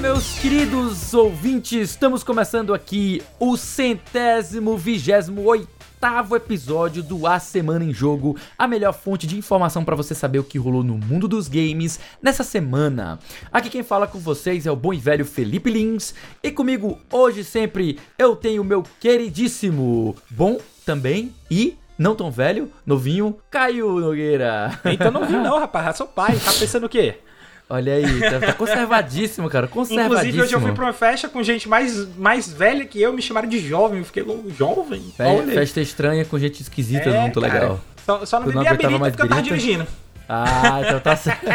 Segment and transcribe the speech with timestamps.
[0.00, 1.90] Meus queridos ouvintes!
[1.90, 8.92] Estamos começando aqui o centésimo vigésimo oitavo episódio do A Semana em Jogo, a melhor
[8.92, 13.18] fonte de informação para você saber o que rolou no mundo dos games nessa semana.
[13.50, 17.42] Aqui quem fala com vocês é o bom e velho Felipe Lins, e comigo hoje
[17.42, 24.78] sempre eu tenho meu queridíssimo, bom também e não tão velho, novinho, Caio Nogueira.
[24.84, 27.18] Então novinho não, rapaz, já sou pai, tá pensando o quê?
[27.70, 30.14] Olha aí, tá, tá conservadíssimo, cara, conservadíssimo.
[30.20, 33.20] Inclusive, hoje eu fui pra uma festa com gente mais, mais velha que eu, me
[33.20, 33.98] chamaram de jovem.
[33.98, 35.02] Eu fiquei louco, jovem?
[35.16, 37.52] Fe- festa estranha com gente esquisita, É, muito cara.
[37.52, 37.80] legal.
[38.06, 39.86] Só, só não não bebi a birita porque eu tava dirigindo.
[40.28, 41.46] Ah, então tá certo.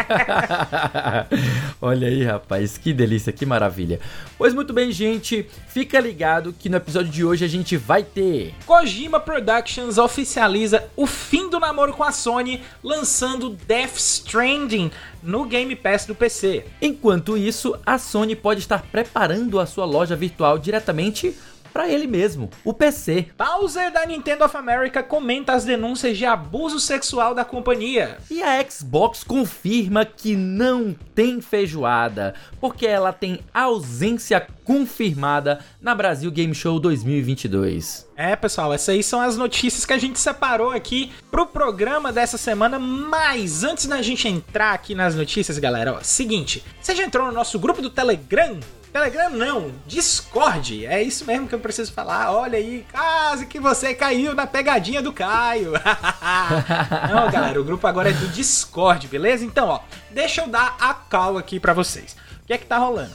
[1.80, 4.00] Olha aí, rapaz, que delícia, que maravilha.
[4.36, 8.52] Pois muito bem, gente, fica ligado que no episódio de hoje a gente vai ter
[8.66, 14.90] Kojima Productions oficializa o fim do namoro com a Sony, lançando Death Stranding
[15.22, 16.64] no Game Pass do PC.
[16.82, 21.36] Enquanto isso, a Sony pode estar preparando a sua loja virtual diretamente
[21.74, 23.26] para ele mesmo, o PC.
[23.36, 28.16] Bowser da Nintendo of America comenta as denúncias de abuso sexual da companhia.
[28.30, 36.30] E a Xbox confirma que não tem feijoada, porque ela tem ausência confirmada na Brasil
[36.30, 38.08] Game Show 2022.
[38.16, 42.38] É, pessoal, essas aí são as notícias que a gente separou aqui pro programa dessa
[42.38, 42.78] semana.
[42.78, 47.32] Mas antes da gente entrar aqui nas notícias, galera, ó, seguinte: você já entrou no
[47.32, 48.60] nosso grupo do Telegram?
[48.94, 50.86] Telegram não, Discord.
[50.86, 52.30] É isso mesmo que eu preciso falar.
[52.30, 55.72] Olha aí, quase que você caiu na pegadinha do Caio.
[57.10, 59.44] não, galera, o grupo agora é do Discord, beleza?
[59.44, 59.80] Então, ó,
[60.12, 62.16] deixa eu dar a call aqui pra vocês.
[62.44, 63.10] O que é que tá rolando?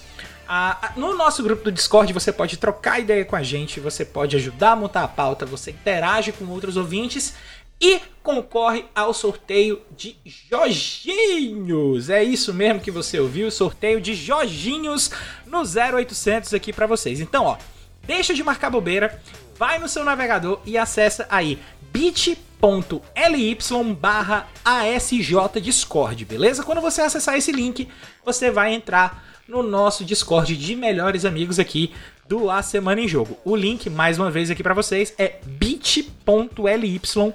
[0.50, 4.36] Ah, no nosso grupo do Discord você pode trocar ideia com a gente, você pode
[4.36, 7.36] ajudar a montar a pauta, você interage com outros ouvintes
[7.82, 12.10] e concorre ao sorteio de Jorginhos.
[12.10, 15.12] É isso mesmo que você ouviu, sorteio de Jorginhos
[15.46, 17.20] no 0800 aqui pra vocês.
[17.20, 17.58] Então, ó,
[18.06, 19.22] deixa de marcar bobeira,
[19.58, 21.58] vai no seu navegador e acessa aí
[21.92, 23.58] bit.ly
[24.00, 26.64] barra ASJ Discord, beleza?
[26.64, 27.88] Quando você acessar esse link,
[28.26, 31.92] você vai entrar no nosso Discord de melhores amigos aqui
[32.28, 33.40] do A Semana em Jogo.
[33.44, 37.34] O link, mais uma vez aqui pra vocês, é bit.ly barra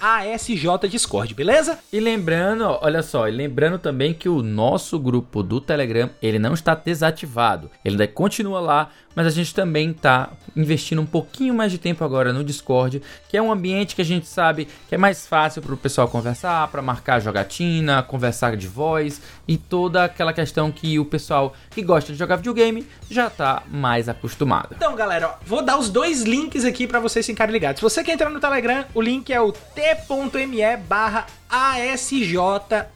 [0.00, 1.78] ASJ Discord, beleza?
[1.92, 6.52] E lembrando, olha só, e lembrando também que o nosso grupo do Telegram, ele não
[6.52, 7.70] está desativado.
[7.84, 12.04] Ele ainda continua lá, mas a gente também está investindo um pouquinho mais de tempo
[12.04, 15.62] agora no Discord, que é um ambiente que a gente sabe que é mais fácil
[15.62, 20.98] para o pessoal conversar, para marcar jogatina, conversar de voz e toda aquela questão que
[20.98, 24.74] o pessoal que gosta de jogar videogame já está mais acostumado.
[24.76, 27.80] Então, galera, ó, vou dar os dois links aqui pra vocês ficarem ligados.
[27.80, 32.36] Se você quer entrar no Telegram, o link é o t.me barra ASJ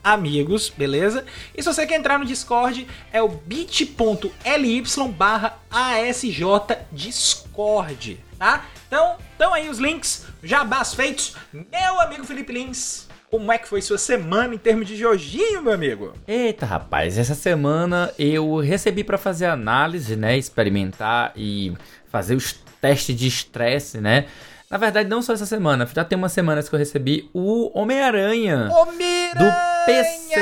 [0.03, 1.25] Amigos, beleza?
[1.57, 4.83] E se você quer entrar no Discord, é o bit.ly
[5.17, 6.43] barra ASJ
[6.93, 8.65] Discord, tá?
[8.87, 11.35] Então, estão aí os links, jabás feitos.
[11.53, 15.73] Meu amigo Felipe Lins, como é que foi sua semana em termos de Jorginho, meu
[15.73, 16.13] amigo?
[16.29, 21.73] Eita, rapaz, essa semana eu recebi para fazer análise, né, experimentar e
[22.07, 24.27] fazer os testes de estresse, né?
[24.71, 28.71] Na verdade, não só essa semana, já tem umas semanas que eu recebi o Homem-Aranha
[28.73, 29.75] Ô, do!
[29.87, 30.35] PC,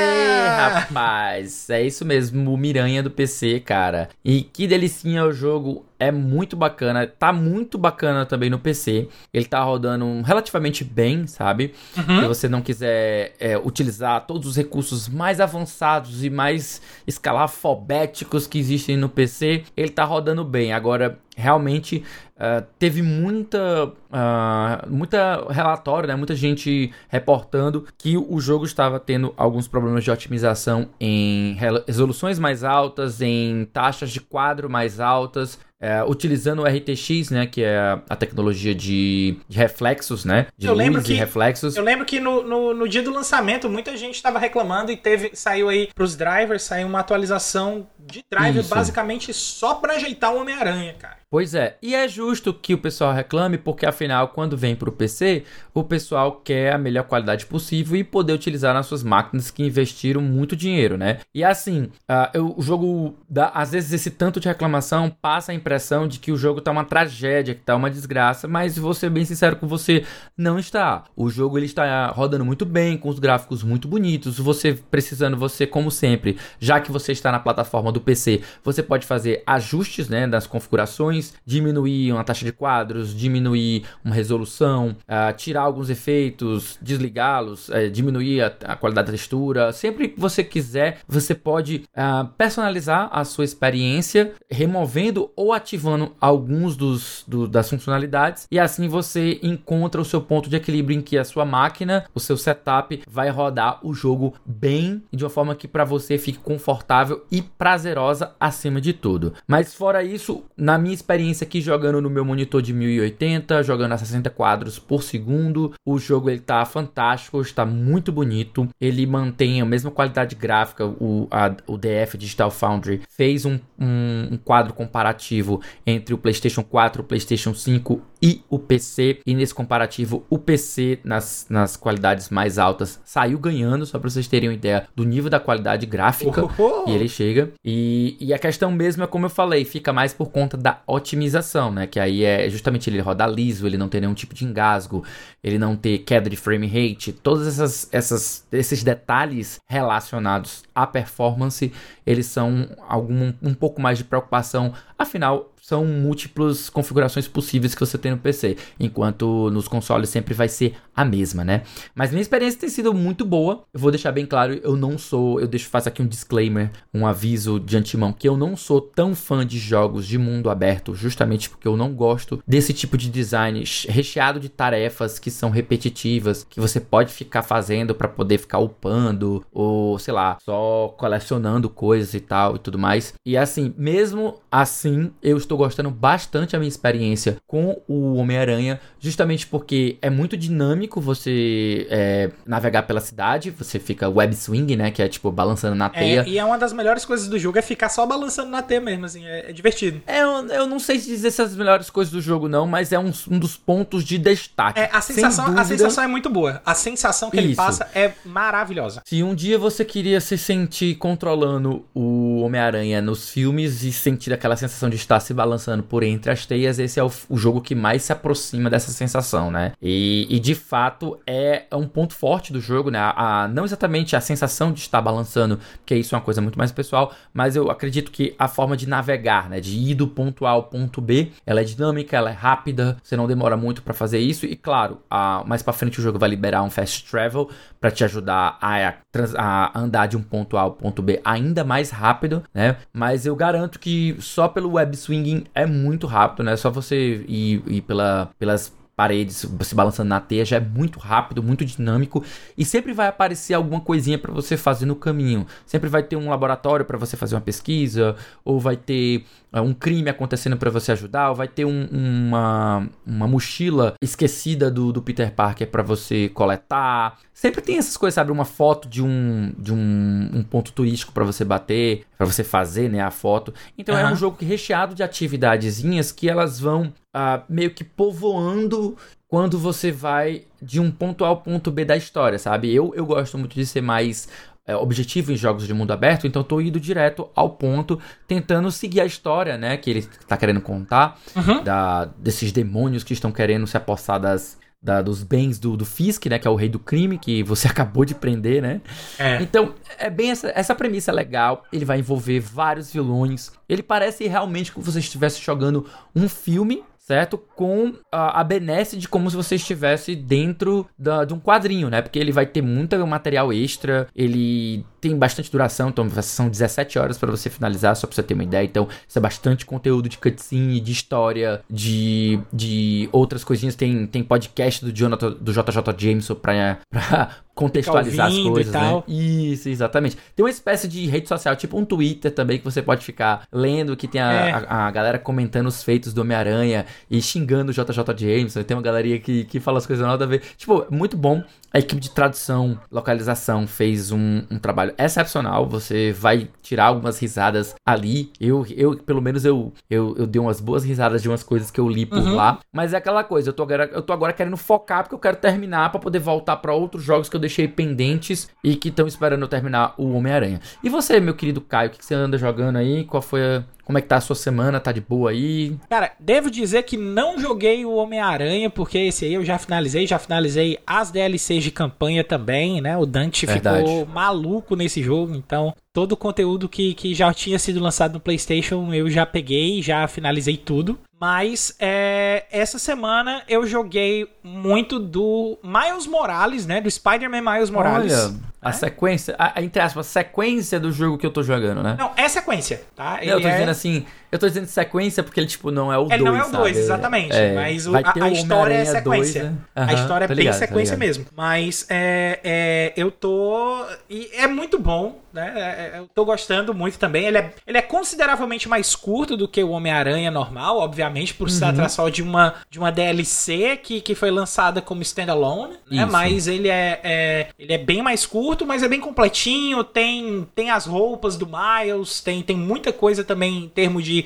[0.57, 1.69] rapaz.
[1.69, 4.09] É isso mesmo, o Miranha do PC, cara.
[4.23, 7.07] E que delicinha o jogo, é muito bacana.
[7.07, 9.07] Tá muito bacana também no PC.
[9.33, 11.73] Ele tá rodando relativamente bem, sabe?
[11.93, 18.59] Se você não quiser é, utilizar todos os recursos mais avançados e mais escalafobéticos que
[18.59, 20.73] existem no PC, ele tá rodando bem.
[20.73, 22.03] Agora, realmente
[22.45, 26.15] ah, teve muita ah, muita relatório, né?
[26.15, 31.55] Muita gente reportando que o jogo estava tendo alguns problemas de otimização em
[31.87, 35.57] resoluções mais altas, em taxas de quadro mais altas.
[35.83, 37.77] Eh, utilizando o RTX, né, que é
[38.09, 41.75] a- tecnologia de, de reflexos, né, de Eu lembro e que- reflexos.
[41.75, 45.31] Eu lembro que no, no, no dia do lançamento muita gente estava reclamando e teve
[45.33, 48.73] saiu aí pros drivers, saiu uma atualização de driver Isso.
[48.73, 51.17] basicamente só pra ajeitar o Homem-Aranha, cara.
[51.29, 54.91] Pois é, e é justo que o pessoal reclame, porque afinal, quando vem para o
[54.91, 59.63] PC, o pessoal quer a melhor qualidade possível e poder utilizar nas suas máquinas que
[59.63, 61.21] investiram muito dinheiro, né?
[61.33, 65.55] E assim, ah, eu- o jogo, dá, às vezes esse tanto de reclamação passa a
[65.55, 69.09] impressão de que o jogo tá uma tragédia, que tá uma desgraça, mas vou ser
[69.09, 70.05] bem sincero com você,
[70.37, 71.05] não está.
[71.15, 75.65] O jogo ele está rodando muito bem, com os gráficos muito bonitos, você precisando, você
[75.65, 80.27] como sempre, já que você está na plataforma do PC, você pode fazer ajustes, né,
[80.27, 87.69] das configurações, diminuir uma taxa de quadros, diminuir uma resolução, uh, tirar alguns efeitos, desligá-los,
[87.69, 89.71] uh, diminuir a, a, qualidade da textura.
[89.71, 96.75] Sempre que você quiser, você pode uh, personalizar a sua experiência, removendo ou ativando alguns
[96.75, 101.17] dos, do, das funcionalidades, e assim você encontra o seu ponto de equilíbrio em que
[101.17, 105.67] a sua máquina, o seu setup, vai rodar o jogo bem de uma forma que
[105.67, 107.41] para você fique confortável e
[107.83, 109.33] prazerosa acima de tudo.
[109.45, 113.97] Mas fora isso, na minha experiência aqui jogando no meu monitor de 1080, jogando a
[113.97, 119.65] 60 quadros por segundo, o jogo ele tá fantástico, está muito bonito, ele mantém a
[119.65, 125.61] mesma qualidade gráfica, o, a, o DF Digital Foundry fez um, um, um quadro comparativo
[125.85, 129.19] entre o PlayStation 4, o PlayStation 5 e o PC.
[129.25, 134.29] E nesse comparativo, o PC, nas, nas qualidades mais altas, saiu ganhando, só para vocês
[134.29, 136.45] terem uma ideia do nível da qualidade gráfica.
[136.57, 137.51] Oh, E ele chega.
[137.63, 137.72] E,
[138.19, 141.87] e a questão mesmo é como eu falei, fica mais por conta da otimização, né?
[141.87, 145.03] Que aí é justamente ele roda liso, ele não tem nenhum tipo de engasgo,
[145.43, 151.71] ele não ter queda de frame rate, todos essas, essas, esses detalhes relacionados à performance,
[152.05, 154.73] eles são algum um pouco mais de preocupação.
[154.97, 160.49] Afinal, são múltiplas configurações possíveis que você tem no PC, enquanto nos consoles sempre vai
[160.49, 161.61] ser a mesma, né?
[161.95, 163.63] Mas minha experiência tem sido muito boa.
[163.73, 167.07] Eu vou deixar bem claro, eu não sou, eu deixo faço aqui um disclaimer, um
[167.07, 171.49] aviso de antemão que eu não sou tão fã de jogos de mundo aberto, justamente
[171.49, 176.59] porque eu não gosto desse tipo de design recheado de tarefas que são repetitivas, que
[176.59, 182.19] você pode ficar fazendo para poder ficar upando ou, sei lá, só colecionando coisas e
[182.19, 183.13] tal e tudo mais.
[183.25, 189.47] E assim, mesmo assim, eu estou gostando bastante a minha experiência com o Homem-Aranha, justamente
[189.47, 195.01] porque é muito dinâmico você é, navegar pela cidade, você fica web swing, né, que
[195.01, 196.21] é tipo balançando na teia.
[196.21, 198.81] É, e é uma das melhores coisas do jogo é ficar só balançando na teia
[198.81, 200.01] mesmo, assim, é, é divertido.
[200.05, 202.99] É, eu, eu, não sei se dizer essas melhores coisas do jogo não, mas é
[202.99, 204.79] um, um dos pontos de destaque.
[204.79, 206.61] É, a sensação, a sensação é muito boa.
[206.65, 207.47] A sensação que Isso.
[207.47, 209.01] ele passa é maravilhosa.
[209.05, 214.55] Se um dia você queria se sentir controlando o Homem-Aranha nos filmes e sentir aquela
[214.55, 217.75] sensação de estar se balançando por entre as teias, esse é o, o jogo que
[217.75, 219.73] mais se aproxima dessa sensação, né?
[219.81, 222.99] E, e, de fato é um ponto forte do jogo, né?
[222.99, 226.57] A, a, não exatamente a sensação de estar balançando, porque isso é uma coisa muito
[226.57, 229.59] mais pessoal, mas eu acredito que a forma de navegar, né?
[229.59, 233.17] De ir do ponto A ao ponto B, ela é dinâmica, ela é rápida, você
[233.17, 236.29] não demora muito para fazer isso, e claro, a, mais para frente o jogo vai
[236.29, 237.49] liberar um fast travel
[237.79, 238.93] para te ajudar a,
[239.37, 242.77] a, andar de um ponto A ao ponto B ainda mais rápido, né?
[242.93, 246.55] Mas eu garanto que só pelo web swinging é muito rápido, né?
[246.55, 251.41] Só você ir, ir pela, pelas paredes se balançando na teia já é muito rápido,
[251.41, 252.23] muito dinâmico
[252.57, 255.45] e sempre vai aparecer alguma coisinha para você fazer no caminho.
[255.65, 259.25] Sempre vai ter um laboratório para você fazer uma pesquisa, ou vai ter
[259.61, 264.91] um crime acontecendo para você ajudar, ou vai ter um, uma, uma mochila esquecida do,
[264.91, 267.19] do Peter Parker para você coletar.
[267.33, 268.31] Sempre tem essas coisas, sabe?
[268.31, 272.89] Uma foto de um, de um, um ponto turístico para você bater, para você fazer
[272.89, 273.53] né, a foto.
[273.77, 274.01] Então uhum.
[274.01, 279.91] é um jogo recheado de atividadezinhas que elas vão uh, meio que povoando quando você
[279.91, 282.71] vai de um ponto A ao ponto B da história, sabe?
[282.73, 284.27] Eu, eu gosto muito de ser mais
[284.65, 289.01] é, objetivo em jogos de mundo aberto, então tô indo direto ao ponto, tentando seguir
[289.01, 291.63] a história, né, que ele tá querendo contar, uhum.
[291.63, 296.25] da, desses demônios que estão querendo se apossar das, da, dos bens do, do Fisk,
[296.25, 296.37] né?
[296.37, 298.81] Que é o rei do crime, que você acabou de prender, né?
[299.17, 299.41] É.
[299.41, 301.63] Então, é bem essa, essa premissa é legal.
[301.71, 303.51] Ele vai envolver vários vilões.
[303.69, 307.37] Ele parece realmente que você estivesse jogando um filme certo?
[307.37, 312.01] Com a, a benesse de como se você estivesse dentro da, de um quadrinho, né?
[312.01, 317.17] Porque ele vai ter muito material extra, ele tem bastante duração, então são 17 horas
[317.17, 318.63] para você finalizar, só pra você ter uma ideia.
[318.63, 323.75] Então, isso é bastante conteúdo de cutscene, de história, de, de outras coisinhas.
[323.75, 329.03] Tem, tem podcast do, Jonathan, do JJ Jameson pra, pra contextualizar as coisas, né?
[329.05, 330.17] Isso, exatamente.
[330.33, 333.97] Tem uma espécie de rede social, tipo um Twitter também, que você pode ficar lendo,
[333.97, 334.51] que tem a, é.
[334.53, 338.63] a, a, galera comentando os feitos do Homem-Aranha e xingando o JJ Jameson.
[338.63, 340.43] Tem uma galeria que, que fala as coisas nada a ver.
[340.55, 341.43] Tipo, muito bom.
[341.73, 345.67] A equipe de tradução, localização fez um, um trabalho excepcional.
[345.67, 348.31] Você vai tirar algumas risadas ali.
[348.39, 351.79] Eu, eu pelo menos, eu, eu, eu dei umas boas risadas de umas coisas que
[351.79, 352.35] eu li por uhum.
[352.35, 352.59] lá.
[352.71, 355.37] Mas é aquela coisa, eu tô, agora, eu tô agora querendo focar porque eu quero
[355.37, 359.41] terminar para poder voltar para outros jogos que eu deixei pendentes e que estão esperando
[359.41, 360.61] eu terminar o Homem-Aranha.
[360.83, 363.03] E você, meu querido Caio, o que você anda jogando aí?
[363.03, 364.79] Qual foi a como é que tá a sua semana?
[364.79, 365.75] Tá de boa aí?
[365.89, 370.17] Cara, devo dizer que não joguei o Homem-Aranha, porque esse aí eu já finalizei, já
[370.17, 372.97] finalizei as DLCs de campanha também, né?
[372.97, 373.79] O Dante Verdade.
[373.79, 378.19] ficou maluco nesse jogo, então todo o conteúdo que, que já tinha sido lançado no
[378.19, 380.99] PlayStation eu já peguei, já finalizei tudo.
[381.21, 386.81] Mas é, essa semana eu joguei muito do Miles Morales, né?
[386.81, 388.11] Do Spider-Man Miles Morales.
[388.11, 388.73] Olha, a é?
[388.73, 391.95] sequência, a, entre aspas, a sequência do jogo que eu tô jogando, né?
[391.97, 393.19] Não, é sequência, tá?
[393.21, 393.51] Ele eu tô é...
[393.51, 396.37] dizendo assim, eu tô dizendo sequência porque ele, tipo, não é o 2, Ele dois,
[396.37, 397.35] não é o 2, exatamente.
[397.35, 399.41] É, mas o, a, a história é sequência.
[399.43, 399.57] Dois, né?
[399.77, 401.25] uhum, a história é bem ligado, sequência mesmo.
[401.35, 403.85] Mas é, é, eu tô...
[404.09, 405.51] E é muito bom, né?
[405.55, 407.25] É, é, eu tô gostando muito também.
[407.25, 411.49] Ele é, ele é consideravelmente mais curto do que o Homem-Aranha normal, obviamente, por uhum.
[411.49, 416.05] se tratar só de uma, de uma DLC que, que foi lançada como standalone, né?
[416.05, 419.83] Mas ele é, é, ele é bem mais curto, mas é bem completinho.
[419.83, 424.25] Tem, tem as roupas do Miles, tem, tem muita coisa também em termos de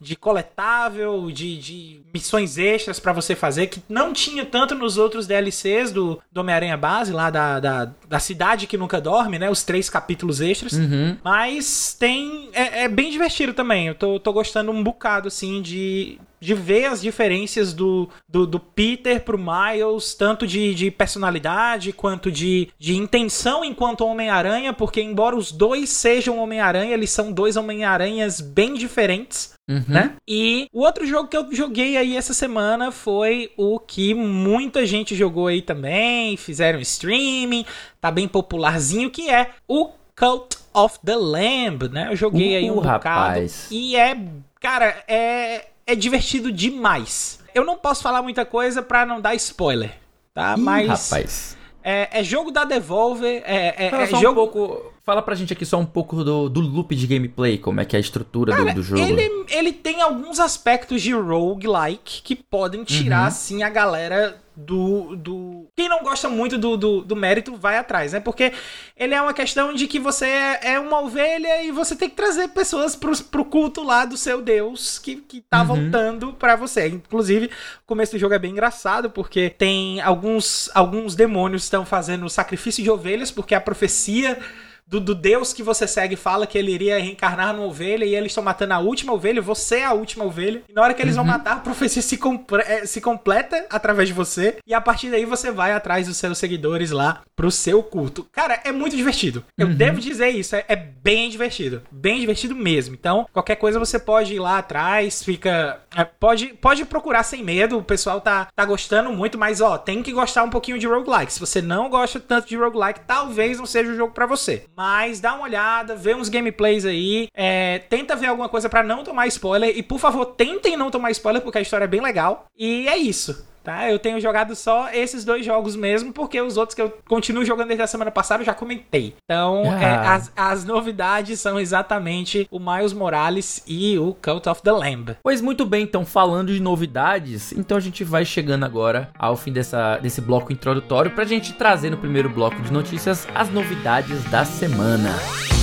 [0.00, 5.26] de coletável, de, de missões extras para você fazer, que não tinha tanto nos outros
[5.26, 9.50] DLCs do, do Homem-Aranha Base, lá da, da, da, Cidade que Nunca Dorme, né?
[9.50, 10.74] Os três capítulos extras.
[10.74, 11.16] Uhum.
[11.24, 12.50] Mas tem.
[12.52, 13.88] É, é, bem divertido também.
[13.88, 18.60] Eu tô, tô gostando um bocado, assim, de de ver as diferenças do, do, do,
[18.60, 25.34] Peter pro Miles, tanto de, de personalidade quanto de, de intenção enquanto Homem-Aranha, porque embora
[25.34, 29.54] os dois sejam Homem-Aranha, eles são dois Homem-Aranhas bem diferentes.
[29.66, 29.84] Uhum.
[29.88, 30.12] Né?
[30.28, 35.14] E o outro jogo que eu joguei aí essa semana foi o que muita gente
[35.14, 37.66] jogou aí também, fizeram streaming,
[38.00, 42.08] tá bem popularzinho, que é o Cult of the Lamb, né?
[42.10, 43.68] Eu joguei uh, aí um bocado rapaz.
[43.70, 44.16] e é,
[44.60, 47.40] cara, é é divertido demais.
[47.54, 49.92] Eu não posso falar muita coisa para não dar spoiler,
[50.32, 50.54] tá?
[50.56, 51.56] Ih, Mas rapaz.
[51.82, 54.42] É, é, jogo da Devolver, é, é, é jogo...
[54.42, 57.80] Um pouco, fala pra gente aqui só um pouco do, do loop de gameplay, como
[57.80, 59.02] é que é a estrutura Cara, do, do, jogo.
[59.02, 63.26] Ele, ele tem alguns aspectos de roguelike que podem tirar, uhum.
[63.26, 65.66] assim, a galera do, do.
[65.76, 68.20] Quem não gosta muito do, do, do, mérito vai atrás, né?
[68.20, 68.52] Porque
[68.96, 72.16] ele é uma questão de que você é, é uma ovelha e você tem que
[72.16, 75.66] trazer pessoas pro, pro culto lá do seu Deus que, que tá uhum.
[75.66, 76.88] voltando para você.
[76.88, 77.50] Inclusive, o
[77.86, 82.90] começo do jogo é bem engraçado porque tem alguns, alguns demônios estão fazendo sacrifício de
[82.90, 84.38] ovelhas porque a profecia
[84.86, 88.30] do, do, Deus que você segue fala que ele iria reencarnar numa ovelha e eles
[88.30, 90.62] estão matando a última ovelha, você é a última ovelha.
[90.68, 91.24] E na hora que eles uhum.
[91.24, 92.18] vão matar, a profecia se,
[92.66, 94.58] eh, se completa através de você.
[94.66, 98.26] E a partir daí você vai atrás dos seus seguidores lá pro seu culto.
[98.32, 99.44] Cara, é muito divertido.
[99.56, 99.74] Eu uhum.
[99.74, 101.82] devo dizer isso, é, é, bem divertido.
[101.90, 102.94] Bem divertido mesmo.
[102.94, 105.80] Então, qualquer coisa você pode ir lá atrás, fica.
[105.96, 107.78] É, pode, pode procurar sem medo.
[107.78, 111.32] O pessoal tá, tá gostando muito, mas ó, tem que gostar um pouquinho de roguelike.
[111.32, 114.64] Se você não gosta tanto de roguelike, talvez não seja o jogo para você.
[114.76, 119.04] Mas dá uma olhada, vê uns gameplays aí, é, tenta ver alguma coisa para não
[119.04, 119.76] tomar spoiler.
[119.76, 122.46] E por favor, tentem não tomar spoiler, porque a história é bem legal.
[122.56, 123.90] E é isso tá?
[123.90, 127.68] Eu tenho jogado só esses dois jogos mesmo, porque os outros que eu continuo jogando
[127.68, 129.14] desde a semana passada eu já comentei.
[129.24, 129.82] Então, ah.
[129.82, 135.16] é, as, as novidades são exatamente o Miles Morales e o Cult of the Lamb.
[135.22, 139.52] Pois muito bem, então falando de novidades, então a gente vai chegando agora ao fim
[139.52, 144.44] dessa, desse bloco introdutório pra gente trazer no primeiro bloco de notícias as novidades da
[144.44, 145.10] semana.
[145.10, 145.53] Muito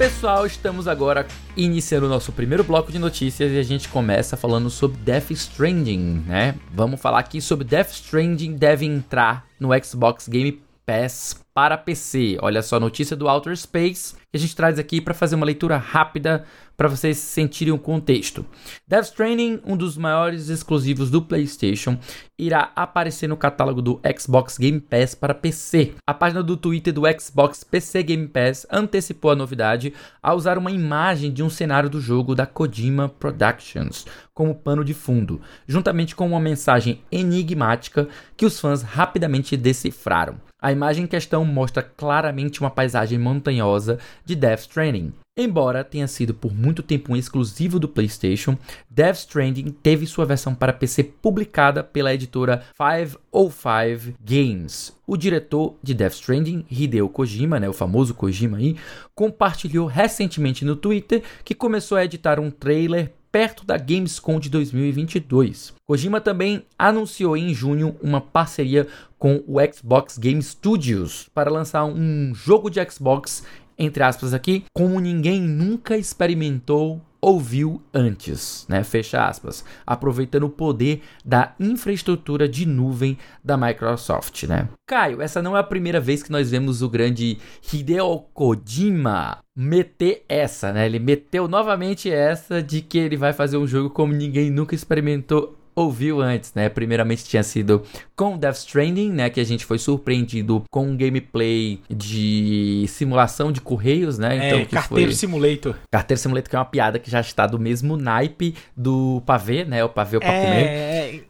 [0.00, 4.70] pessoal, estamos agora iniciando o nosso primeiro bloco de notícias e a gente começa falando
[4.70, 6.54] sobre Death Stranding, né?
[6.72, 12.38] Vamos falar aqui sobre Death Stranding deve entrar no Xbox Game Pass para PC.
[12.40, 15.46] Olha só a notícia do Outer Space que a gente traz aqui para fazer uma
[15.46, 16.44] leitura rápida
[16.76, 18.46] para vocês sentirem o contexto.
[18.86, 21.98] Death Stranding, um dos maiores exclusivos do PlayStation,
[22.38, 25.94] irá aparecer no catálogo do Xbox Game Pass para PC.
[26.06, 29.92] A página do Twitter do Xbox PC Game Pass antecipou a novidade
[30.22, 34.94] ao usar uma imagem de um cenário do jogo da Kojima Productions como pano de
[34.94, 40.40] fundo, juntamente com uma mensagem enigmática que os fãs rapidamente decifraram.
[40.62, 45.12] A imagem em questão mostra claramente uma paisagem montanhosa de Death Stranding.
[45.36, 48.58] Embora tenha sido por muito tempo um exclusivo do PlayStation,
[48.90, 54.92] Death Stranding teve sua versão para PC publicada pela editora 505 Games.
[55.06, 58.76] O diretor de Death Stranding, Hideo Kojima, né, o famoso Kojima aí,
[59.14, 65.74] compartilhou recentemente no Twitter que começou a editar um trailer perto da Gamescom de 2022.
[65.86, 68.86] Kojima também anunciou em junho uma parceria
[69.18, 73.44] com o Xbox Game Studios para lançar um jogo de Xbox
[73.80, 78.82] entre aspas aqui, como ninguém nunca experimentou ouviu antes, né?
[78.82, 79.64] Fecha aspas.
[79.86, 84.68] Aproveitando o poder da infraestrutura de nuvem da Microsoft, né?
[84.86, 87.38] Caio, essa não é a primeira vez que nós vemos o grande
[87.72, 90.86] Hideo Kojima meter essa, né?
[90.86, 95.59] Ele meteu novamente essa de que ele vai fazer um jogo como ninguém nunca experimentou
[95.74, 96.68] ouviu antes, né?
[96.68, 97.82] Primeiramente tinha sido
[98.16, 99.30] com Death Stranding, né?
[99.30, 104.36] Que a gente foi surpreendido com um gameplay de simulação de correios, né?
[104.36, 105.14] Então, é, Carteiro foi...
[105.14, 105.74] Simulator.
[105.90, 109.82] Carteiro Simulator, que é uma piada que já está do mesmo naipe do pavê, né?
[109.84, 111.00] O pavê pra é...
[111.00, 111.20] É.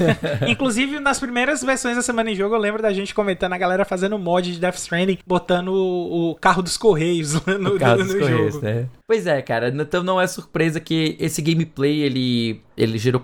[0.50, 3.84] Inclusive, nas primeiras versões da semana em jogo, eu lembro da gente comentando a galera
[3.84, 8.04] fazendo mod de Death Stranding, botando o, o carro dos correios no, o carro no,
[8.04, 8.66] dos no correios, jogo.
[8.66, 8.86] Né?
[9.06, 9.68] Pois é, cara.
[9.68, 13.20] Então não é surpresa que esse gameplay, ele ele gerou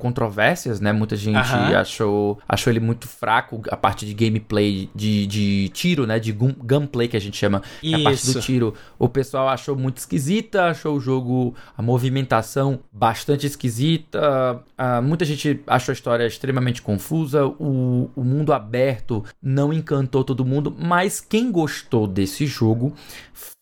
[0.80, 0.92] né?
[0.92, 6.18] Muita gente achou, achou ele muito fraco, a parte de gameplay de, de tiro, né?
[6.18, 8.74] De gunplay que a gente chama, a parte do tiro.
[8.98, 14.62] O pessoal achou muito esquisita, achou o jogo, a movimentação bastante esquisita.
[14.78, 17.46] Uh, muita gente achou a história extremamente confusa.
[17.46, 22.94] O, o mundo aberto não encantou todo mundo, mas quem gostou desse jogo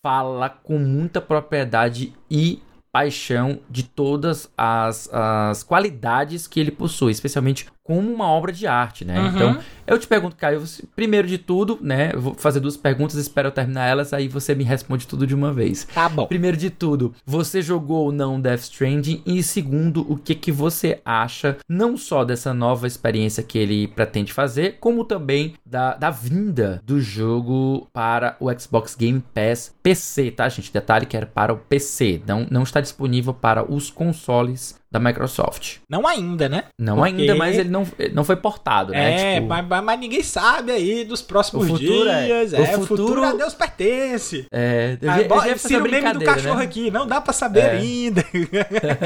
[0.02, 2.62] fala com muita propriedade e
[2.94, 9.04] paixão de todas as, as qualidades que ele possui, especialmente como uma obra de arte,
[9.04, 9.20] né?
[9.20, 9.28] Uhum.
[9.28, 12.12] Então, eu te pergunto, Caio, você, primeiro de tudo, né?
[12.14, 15.34] Eu vou fazer duas perguntas, espero eu terminar elas, aí você me responde tudo de
[15.34, 15.86] uma vez.
[15.92, 16.26] Tá bom.
[16.26, 19.22] Primeiro de tudo, você jogou ou não Death Stranding?
[19.26, 24.32] E segundo, o que que você acha, não só dessa nova experiência que ele pretende
[24.32, 30.48] fazer, como também da, da vinda do jogo para o Xbox Game Pass PC, tá,
[30.48, 30.72] gente?
[30.72, 35.78] Detalhe que era para o PC, não, não está disponível para os consoles da Microsoft.
[35.90, 36.66] Não ainda, né?
[36.78, 37.22] Não Porque...
[37.22, 39.32] ainda, mas ele não, não foi portado, né?
[39.32, 39.48] É, tipo...
[39.48, 42.52] mas, mas, ninguém sabe aí dos próximos é- dias.
[42.52, 43.08] É, é o futuro...
[43.08, 44.46] futuro a Deus pertence.
[44.52, 46.64] É, eu, ah, eu já o meme do cachorro né?
[46.64, 47.70] aqui, não dá para saber é.
[47.72, 48.24] ainda.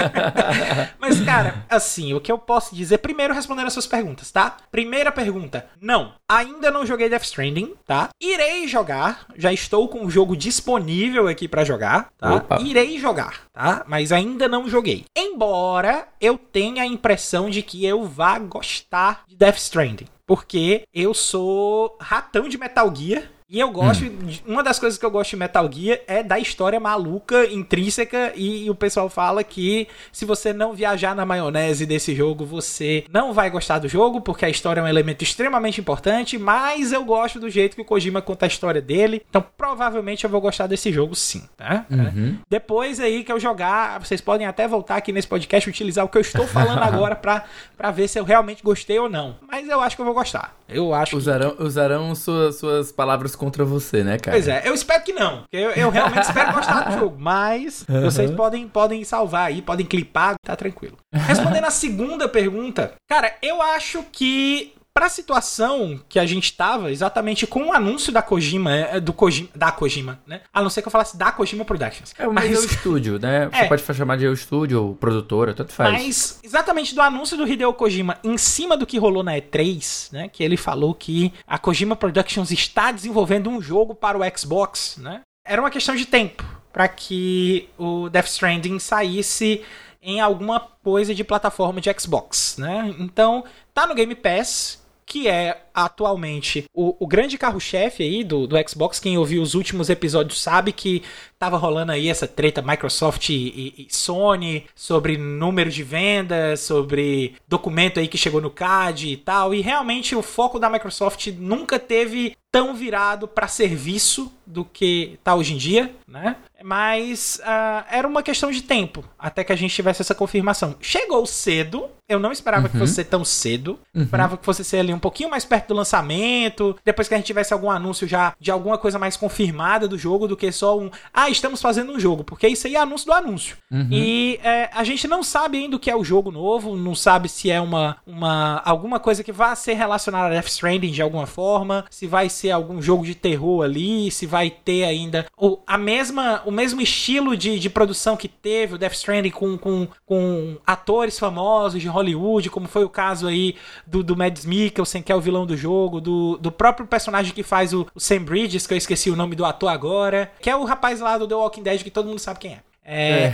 [1.00, 4.58] mas, cara, assim, o que eu posso dizer, primeiro respondendo as suas perguntas, tá?
[4.70, 8.10] Primeira pergunta, não, ainda não joguei Death Stranding, tá?
[8.20, 12.34] Irei jogar, já estou com o jogo disponível aqui para jogar, tá?
[12.34, 12.60] Opa.
[12.60, 13.86] Irei jogar, tá?
[13.88, 15.06] Mas ainda não joguei.
[15.16, 20.06] Embora embora eu tenha a impressão de que eu vá gostar de Death Stranding.
[20.26, 24.04] Porque eu sou ratão de Metal Gear e eu gosto.
[24.04, 24.28] Hum.
[24.46, 28.66] Uma das coisas que eu gosto de Metal Gear é da história maluca, intrínseca, e,
[28.66, 33.32] e, o pessoal fala que se você não viajar na maionese desse jogo, você não
[33.32, 36.36] vai gostar do jogo, porque a história é um elemento extremamente importante.
[36.36, 39.22] Mas eu gosto do jeito que o Kojima conta a história dele.
[39.30, 41.86] Então provavelmente eu vou gostar desse jogo sim, tá?
[41.90, 42.36] Uhum.
[42.50, 46.18] Depois aí que eu jogar, vocês podem até voltar aqui nesse podcast utilizar o que
[46.18, 47.44] eu estou falando agora pra,
[47.76, 49.36] pra ver se eu realmente gostei ou não.
[49.48, 50.54] Mas eu acho que eu vou gostar.
[50.68, 51.62] Eu acho usarão, que...
[51.62, 54.36] Usarão suas, suas palavras contra você, né, cara?
[54.36, 55.44] Pois é, eu espero que não.
[55.52, 57.16] Eu, eu realmente espero gostar do jogo.
[57.18, 58.02] Mas uhum.
[58.02, 60.98] vocês podem, podem salvar aí, podem clipar, tá tranquilo.
[61.12, 67.46] Respondendo a segunda pergunta, cara, eu acho que pra situação que a gente tava, exatamente
[67.46, 70.40] com o anúncio da Kojima, é, do Kojima, da Kojima, né?
[70.52, 72.12] A não ser que eu falasse da Kojima Productions.
[72.18, 72.52] É, mas, mas...
[72.52, 73.46] é o estúdio, né?
[73.54, 73.68] Você é.
[73.68, 75.92] pode chamar de o estúdio, produtora, tanto faz.
[75.92, 80.28] Mas, exatamente do anúncio do Hideo Kojima em cima do que rolou na E3, né?
[80.28, 85.20] Que ele falou que a Kojima Productions está desenvolvendo um jogo para o Xbox, né?
[85.46, 89.62] Era uma questão de tempo para que o Death Stranding saísse
[90.02, 92.92] em alguma coisa de plataforma de Xbox, né?
[92.98, 98.56] Então, tá no Game Pass, que é atualmente o, o grande carro-chefe aí do, do
[98.68, 99.00] Xbox.
[99.00, 101.02] Quem ouviu os últimos episódios sabe que
[101.38, 107.36] tava rolando aí essa treta Microsoft e, e, e, Sony sobre número de vendas, sobre
[107.48, 109.54] documento aí que chegou no CAD e tal.
[109.54, 115.34] E realmente o foco da Microsoft nunca teve tão virado para serviço do que tá
[115.34, 116.36] hoje em dia, né?
[116.62, 120.74] Mas uh, era uma questão de tempo até que a gente tivesse essa confirmação.
[120.80, 122.72] Chegou cedo, eu não esperava uhum.
[122.72, 123.78] que fosse ser tão cedo.
[123.94, 124.02] Uhum.
[124.02, 127.26] Esperava que fosse ser ali um pouquinho mais perto do lançamento, depois que a gente
[127.26, 130.90] tivesse algum anúncio já de alguma coisa mais confirmada do jogo do que só um,
[131.12, 133.56] ah, estamos fazendo um jogo, porque isso aí é anúncio do anúncio.
[133.70, 133.88] Uhum.
[133.90, 137.28] E é, a gente não sabe ainda o que é o jogo novo, não sabe
[137.28, 141.26] se é uma, uma alguma coisa que vai ser relacionada a Death Stranding de alguma
[141.26, 145.76] forma, se vai ser algum jogo de terror ali, se vai ter ainda o, a
[145.76, 150.56] mesma o mesmo estilo de, de produção que teve o Death Stranding com, com, com
[150.66, 153.54] atores famosos de Hollywood, como foi o caso aí
[153.86, 157.42] do, do Mads Mikkelsen, que é o vilão do jogo, do, do próprio personagem que
[157.42, 160.56] faz o, o Sam Bridges, que eu esqueci o nome do ator agora, que é
[160.56, 162.67] o rapaz lá do The Walking Dead que todo mundo sabe quem é.
[162.90, 163.32] É, é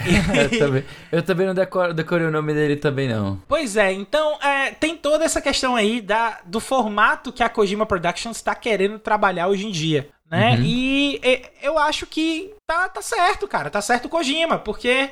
[0.51, 3.40] eu, também, eu também não decoro, decorei o nome dele também, não.
[3.47, 7.87] Pois é, então é, tem toda essa questão aí da, do formato que a Kojima
[7.87, 10.57] Productions está querendo trabalhar hoje em dia né?
[10.57, 10.62] Uhum.
[10.64, 13.71] E, e, eu acho que tá, tá certo, cara.
[13.71, 15.11] Tá certo o Kojima, porque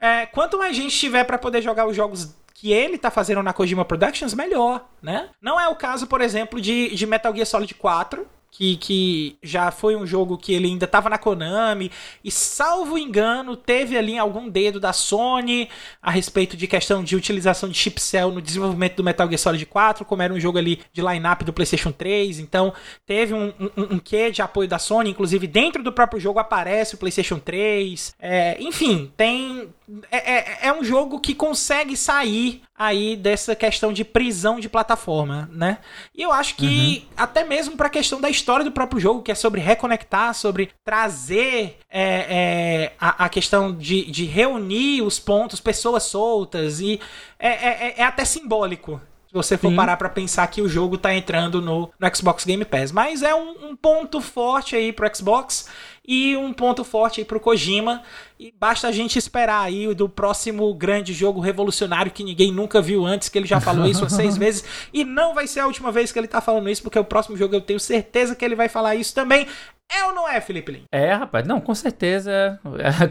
[0.00, 3.52] é, quanto mais gente tiver para poder jogar os jogos que ele tá fazendo na
[3.52, 5.28] Kojima Productions, melhor, né?
[5.40, 9.70] Não é o caso, por exemplo, de, de Metal Gear Solid 4, que, que já
[9.70, 11.90] foi um jogo que ele ainda estava na Konami.
[12.22, 15.70] E salvo engano teve ali algum dedo da Sony
[16.02, 19.64] a respeito de questão de utilização de chip cell no desenvolvimento do Metal Gear Solid
[19.64, 22.74] 4 como era um jogo ali de line-up do PlayStation 3 então
[23.06, 25.10] teve um, um, um quê de apoio da Sony.
[25.10, 29.70] Inclusive dentro do próprio jogo aparece o PlayStation 3 é, enfim tem
[30.10, 35.48] é, é, é um jogo que consegue sair aí dessa questão de prisão de plataforma,
[35.52, 35.78] né?
[36.14, 37.14] E eu acho que uhum.
[37.16, 40.70] até mesmo para a questão da história do próprio jogo, que é sobre reconectar, sobre
[40.84, 47.00] trazer é, é, a, a, questão de, de reunir os pontos, pessoas soltas, e
[47.38, 49.00] é, é, é, é até simbólico
[49.32, 49.76] se você for Sim.
[49.76, 52.92] parar para pensar que o jogo tá entrando no, no Xbox Game Pass.
[52.92, 55.70] Mas é um, um, ponto forte aí pro Xbox
[56.06, 58.02] e um ponto forte aí pro Kojima.
[58.42, 63.06] E basta a gente esperar aí do próximo grande jogo revolucionário que ninguém nunca viu
[63.06, 64.64] antes, que ele já falou isso seis vezes.
[64.92, 67.36] E não vai ser a última vez que ele tá falando isso, porque o próximo
[67.36, 69.46] jogo eu tenho certeza que ele vai falar isso também.
[69.94, 70.82] É ou não é, Felipe Lin?
[70.90, 71.46] É, rapaz.
[71.46, 72.58] Não, com certeza.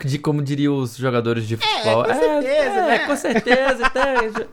[0.05, 2.05] De como diriam os jogadores de futebol.
[2.05, 2.95] É, com certeza, é, né?
[2.95, 3.91] É, com certeza.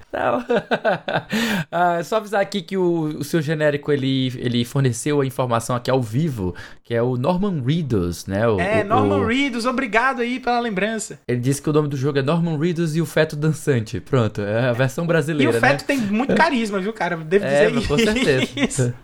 [0.09, 0.45] Então,
[1.73, 5.91] ah, só avisar aqui que o, o seu genérico, ele, ele forneceu a informação aqui
[5.91, 8.47] ao vivo, que é o Norman Reedus, né?
[8.47, 9.27] O, é, o, Norman.
[9.27, 9.64] Reedus.
[9.64, 11.19] Obrigado aí pela lembrança.
[11.27, 14.01] Ele disse que o nome do jogo é Norman Reedus e o Feto Dançante.
[14.01, 15.87] Pronto, é a versão brasileira, E o Feto né?
[15.87, 17.17] tem muito carisma, viu, cara?
[17.17, 18.95] Devo é, dizer com certeza.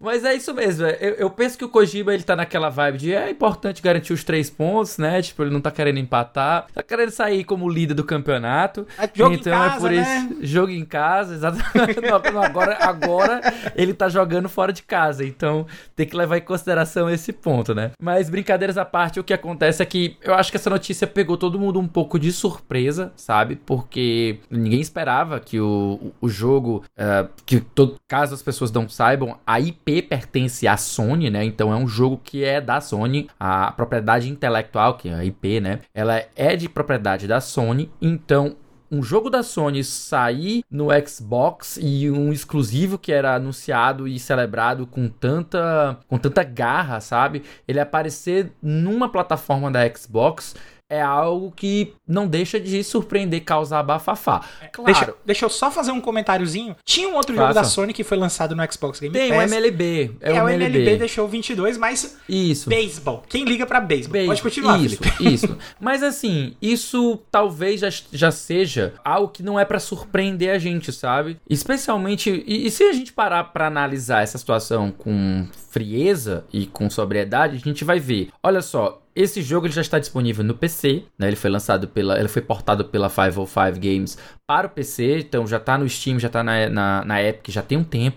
[0.00, 0.86] Mas é isso mesmo.
[0.86, 4.12] É, eu, eu, penso que o Kojima ele tá naquela vibe de é importante garantir
[4.12, 5.20] os três pontos, né?
[5.22, 8.86] Tipo, ele não tá querendo empatar, tá querendo sair como líder do campeonato.
[8.98, 10.28] É jogo então em casa, é por né?
[10.30, 10.46] isso.
[10.46, 12.00] Jogo em casa, exatamente.
[12.32, 13.40] não, agora, agora
[13.74, 17.92] ele tá jogando fora de casa, então tem que levar em consideração esse ponto, né?
[18.00, 21.36] Mas brincadeiras à parte, o que acontece é que eu acho que essa notícia pegou
[21.36, 23.56] todo mundo um pouco de surpresa, sabe?
[23.56, 29.38] Porque ninguém esperava que o, o jogo, uh, que todo, caso as pessoas não saibam,
[29.48, 31.42] a IP pertence à Sony, né?
[31.42, 35.58] Então é um jogo que é da Sony, a propriedade intelectual, que é a IP,
[35.58, 35.80] né?
[35.94, 38.56] Ela é de propriedade da Sony, então
[38.90, 44.86] um jogo da Sony sair no Xbox e um exclusivo que era anunciado e celebrado
[44.86, 47.42] com tanta com tanta garra, sabe?
[47.66, 50.54] Ele aparecer numa plataforma da Xbox
[50.90, 54.42] é algo que não deixa de surpreender, causar bafafá.
[54.60, 54.92] É, claro.
[54.92, 56.74] Deixa, deixa, eu só fazer um comentáriozinho.
[56.82, 57.46] Tinha um outro Faça.
[57.48, 59.50] jogo da Sony que foi lançado no Xbox Game Tem, Pass.
[59.50, 60.16] Tem, o MLB.
[60.20, 60.78] É, é o MLB.
[60.78, 62.16] MLB deixou 22, mas...
[62.26, 62.70] Isso.
[62.70, 63.22] Beisebol.
[63.28, 64.26] Quem liga pra beisebol?
[64.26, 65.16] Pode continuar, Isso, Felipe.
[65.34, 65.58] isso.
[65.78, 70.90] Mas assim, isso talvez já, já seja algo que não é para surpreender a gente,
[70.90, 71.38] sabe?
[71.48, 72.44] Especialmente...
[72.46, 77.56] E, e se a gente parar para analisar essa situação com frieza e com sobriedade,
[77.56, 78.30] a gente vai ver.
[78.42, 81.26] Olha só, esse jogo ele já está disponível no PC, né?
[81.26, 85.56] Ele foi lançado pela, ele foi portado pela 505 Games para o PC, então já
[85.56, 88.16] está no Steam, já está na, na, na Epic, já tem um tempo.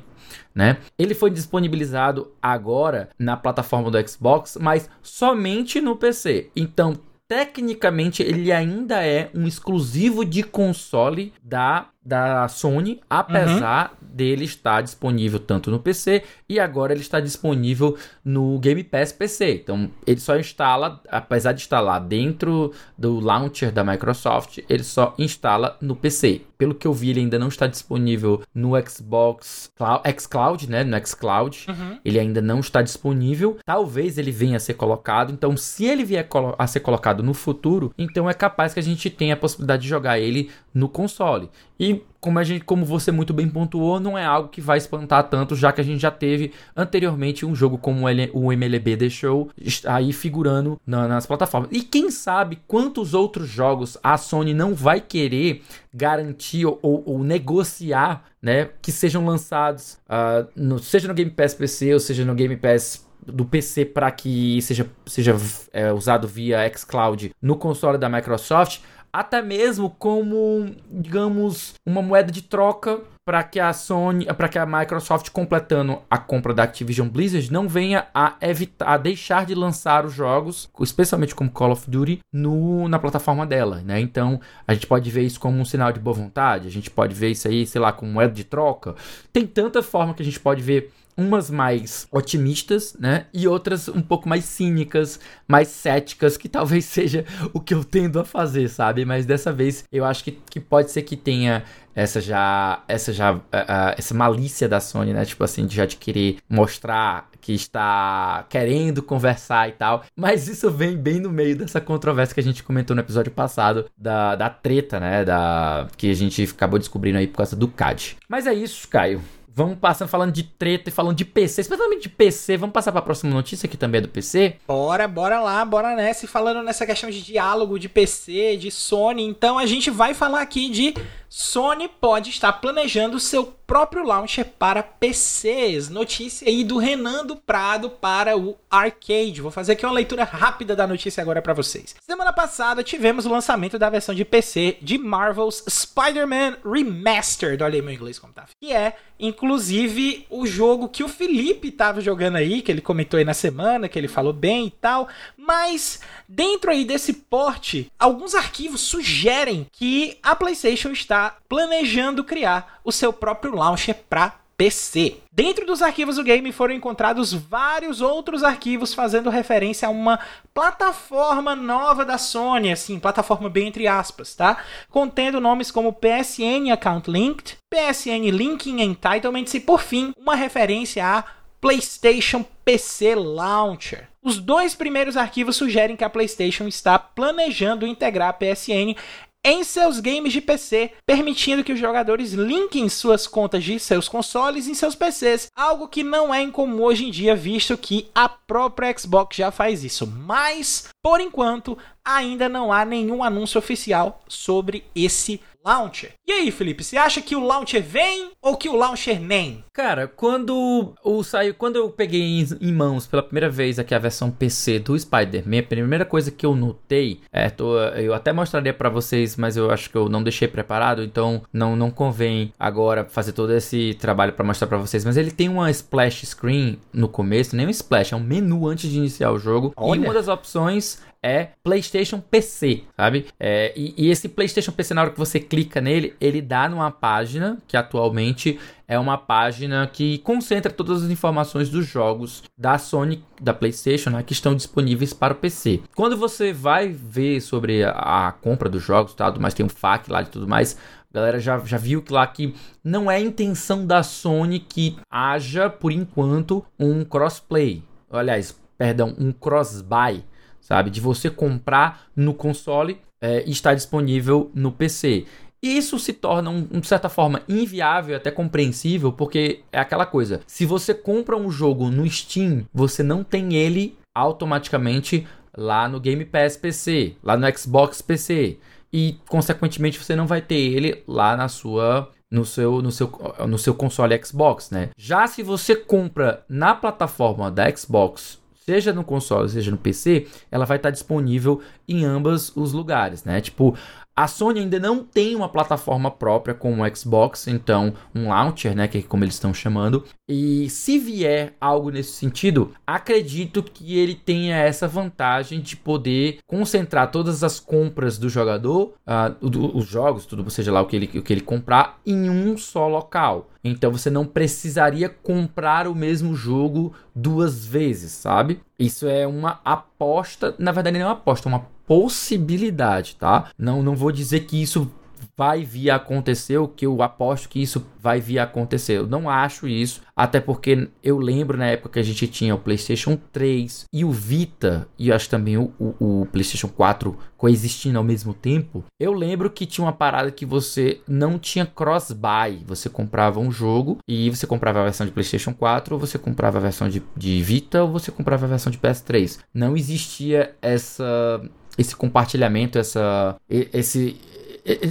[0.54, 0.78] Né?
[1.00, 6.52] Ele foi disponibilizado agora na plataforma do Xbox, mas somente no PC.
[6.56, 14.01] Então, tecnicamente, ele ainda é um exclusivo de console da da Sony, apesar uhum.
[14.12, 19.62] Dele estar disponível tanto no PC e agora ele está disponível no Game Pass PC.
[19.63, 25.78] Então ele só instala, apesar de instalar dentro do launcher da Microsoft, ele só instala
[25.82, 26.41] no PC.
[26.62, 29.71] Pelo que eu vi, ele ainda não está disponível no Xbox
[30.15, 30.84] xCloud, né?
[30.84, 31.97] No xCloud, uhum.
[32.06, 33.58] ele ainda não está disponível.
[33.65, 35.34] Talvez ele venha a ser colocado.
[35.34, 36.28] Então, se ele vier
[36.60, 39.88] a ser colocado no futuro, então é capaz que a gente tenha a possibilidade de
[39.88, 41.50] jogar ele no console.
[41.80, 45.24] E como, a gente, como você muito bem pontuou, não é algo que vai espantar
[45.24, 49.50] tanto, já que a gente já teve anteriormente um jogo como o MLB deixou
[49.88, 51.71] aí figurando na, nas plataformas.
[51.71, 57.23] E quem sabe quantos outros jogos a Sony não vai querer garantir ou, ou, ou
[57.23, 62.34] negociar, né, que sejam lançados, uh, no, seja no Game Pass PC ou seja no
[62.34, 65.36] Game Pass do PC para que seja, seja
[65.71, 68.80] é, usado via xCloud no console da Microsoft,
[69.13, 74.65] até mesmo como, digamos, uma moeda de troca para que a Sony, para que a
[74.65, 80.06] Microsoft completando a compra da Activision Blizzard não venha a evitar, a deixar de lançar
[80.06, 84.00] os jogos, especialmente como Call of Duty, no, na plataforma dela, né?
[84.00, 87.13] Então a gente pode ver isso como um sinal de boa vontade, a gente pode
[87.13, 88.95] ver isso aí, sei lá, como moeda de troca.
[89.32, 93.26] Tem tanta forma que a gente pode ver umas mais otimistas, né?
[93.34, 98.19] E outras um pouco mais cínicas, mais céticas, que talvez seja o que eu tendo
[98.19, 99.06] a fazer, sabe?
[99.06, 103.34] Mas dessa vez eu acho que, que pode ser que tenha essa já, essa já,
[103.34, 105.26] uh, uh, essa malícia da Sony, né?
[105.26, 110.04] Tipo assim, de já de querer mostrar que está querendo conversar e tal.
[110.15, 113.86] Mas isso vem bem no meio dessa controvérsia que a gente comentou no episódio passado
[113.97, 115.26] da, da treta, né?
[115.26, 118.17] Da que a gente acabou descobrindo aí por causa do CAD.
[118.30, 119.21] Mas é isso, Caio.
[119.54, 122.56] Vamos passando falando de treta e falando de PC, especialmente de PC.
[122.56, 124.56] Vamos passar para a próxima notícia que também é do PC?
[124.66, 126.24] Bora, bora lá, bora nessa.
[126.24, 130.42] E falando nessa questão de diálogo de PC, de Sony, então a gente vai falar
[130.42, 130.94] aqui de
[131.34, 135.88] Sony pode estar planejando seu próprio launcher para PCs.
[135.88, 139.39] Notícia aí do Renan do Prado para o Arcade.
[139.39, 141.96] Vou fazer aqui uma leitura rápida da notícia agora para vocês.
[142.02, 147.63] Semana passada tivemos o lançamento da versão de PC de Marvel's Spider-Man Remastered.
[147.63, 148.48] Olha aí meu inglês como tá.
[148.60, 153.24] Que é, inclusive, o jogo que o Felipe tava jogando aí, que ele comentou aí
[153.24, 155.08] na semana, que ele falou bem e tal.
[155.38, 162.92] Mas dentro aí desse porte, alguns arquivos sugerem que a PlayStation está planejando criar o
[162.92, 165.18] seu próprio launcher para PC.
[165.32, 170.20] Dentro dos arquivos do game foram encontrados vários outros arquivos fazendo referência a uma
[170.54, 174.58] plataforma nova da Sony, assim, plataforma bem entre aspas, tá?
[174.88, 181.24] Contendo nomes como PSN Account Linked, PSN Linking Entitlements e, por fim, uma referência a
[181.60, 184.10] PlayStation PC Launcher.
[184.24, 188.96] Os dois primeiros arquivos sugerem que a PlayStation está planejando integrar a PSN
[189.43, 194.67] em seus games de PC, permitindo que os jogadores linkem suas contas de seus consoles
[194.67, 198.95] em seus PCs, algo que não é incomum hoje em dia, visto que a própria
[198.97, 200.06] Xbox já faz isso.
[200.06, 206.14] Mas, por enquanto, ainda não há nenhum anúncio oficial sobre esse launcher.
[206.28, 209.64] E aí, Felipe, você acha que o launcher vem ou que o launcher nem?
[209.74, 214.00] Cara, quando o saiu, quando eu peguei em, em, mãos pela primeira vez aqui a
[214.00, 218.74] versão PC do Spider-Man, a primeira coisa que eu notei, é, tô, eu até mostraria
[218.74, 223.06] para vocês, mas eu acho que eu não deixei preparado, então não não convém agora
[223.06, 227.08] fazer todo esse trabalho para mostrar para vocês, mas ele tem uma splash screen no
[227.08, 230.00] começo, nem um splash, é um menu antes de iniciar o jogo, Olha.
[230.00, 233.28] e uma das opções é PlayStation PC, sabe?
[233.40, 236.90] É, e, e, esse PlayStation PC, na hora que você clica nele, ele dá numa
[236.90, 243.24] página que atualmente é uma página que concentra todas as informações dos jogos da Sony,
[243.40, 245.82] da PlayStation, né, que estão disponíveis para o PC.
[245.96, 247.92] Quando você vai ver sobre a,
[248.28, 250.78] a compra dos jogos, tá, mas tem um FAQ lá e tudo mais,
[251.14, 255.92] galera já, já viu que lá que não é intenção da Sony que haja, por
[255.92, 257.84] enquanto, um crossplay.
[258.10, 260.24] Aliás, perdão, um cross-buy
[260.62, 260.89] sabe?
[260.89, 265.26] De você comprar no console é, e estar disponível no PC.
[265.62, 270.65] Isso se torna, um, de certa forma, inviável, até compreensível, porque é aquela coisa: se
[270.65, 276.58] você compra um jogo no Steam, você não tem ele automaticamente lá no Game Pass
[276.58, 278.58] PC, lá no Xbox PC.
[278.93, 283.12] E, consequentemente, você não vai ter ele lá na sua no seu, no seu,
[283.47, 284.89] no seu console Xbox, né?
[284.97, 288.40] Já se você compra na plataforma da Xbox
[288.72, 293.42] seja no console, seja no PC, ela vai estar disponível em ambos os lugares, né?
[293.42, 293.76] Tipo,
[294.22, 298.88] a Sony ainda não tem uma plataforma própria como o Xbox, então um launcher, né,
[298.88, 300.04] que é como eles estão chamando.
[300.30, 307.10] E se vier algo nesse sentido, acredito que ele tenha essa vantagem de poder concentrar
[307.10, 311.24] todas as compras do jogador, uh, os jogos, tudo, seja lá o que ele, o
[311.24, 313.50] que ele comprar, em um só local.
[313.64, 318.60] Então você não precisaria comprar o mesmo jogo duas vezes, sabe?
[318.78, 323.49] Isso é uma aposta, na verdade não é uma aposta, é uma possibilidade, tá?
[323.58, 324.89] Não, não vou dizer que isso
[325.36, 328.93] vai vir a acontecer, o que eu aposto que isso vai vir a acontecer.
[328.93, 332.60] Eu não acho isso, até porque eu lembro na época que a gente tinha o
[332.60, 338.06] PlayStation 3 e o Vita, e acho também o, o, o PlayStation 4 coexistindo ao
[338.06, 338.86] mesmo tempo.
[338.97, 342.63] Eu lembro que tinha uma parada que você não tinha cross-buy.
[342.67, 346.58] Você comprava um jogo e você comprava a versão de PlayStation 4, ou você comprava
[346.58, 349.39] a versão de, de Vita, ou você comprava a versão de PS3.
[349.54, 351.41] Não existia essa
[351.78, 354.20] esse compartilhamento, essa, esse,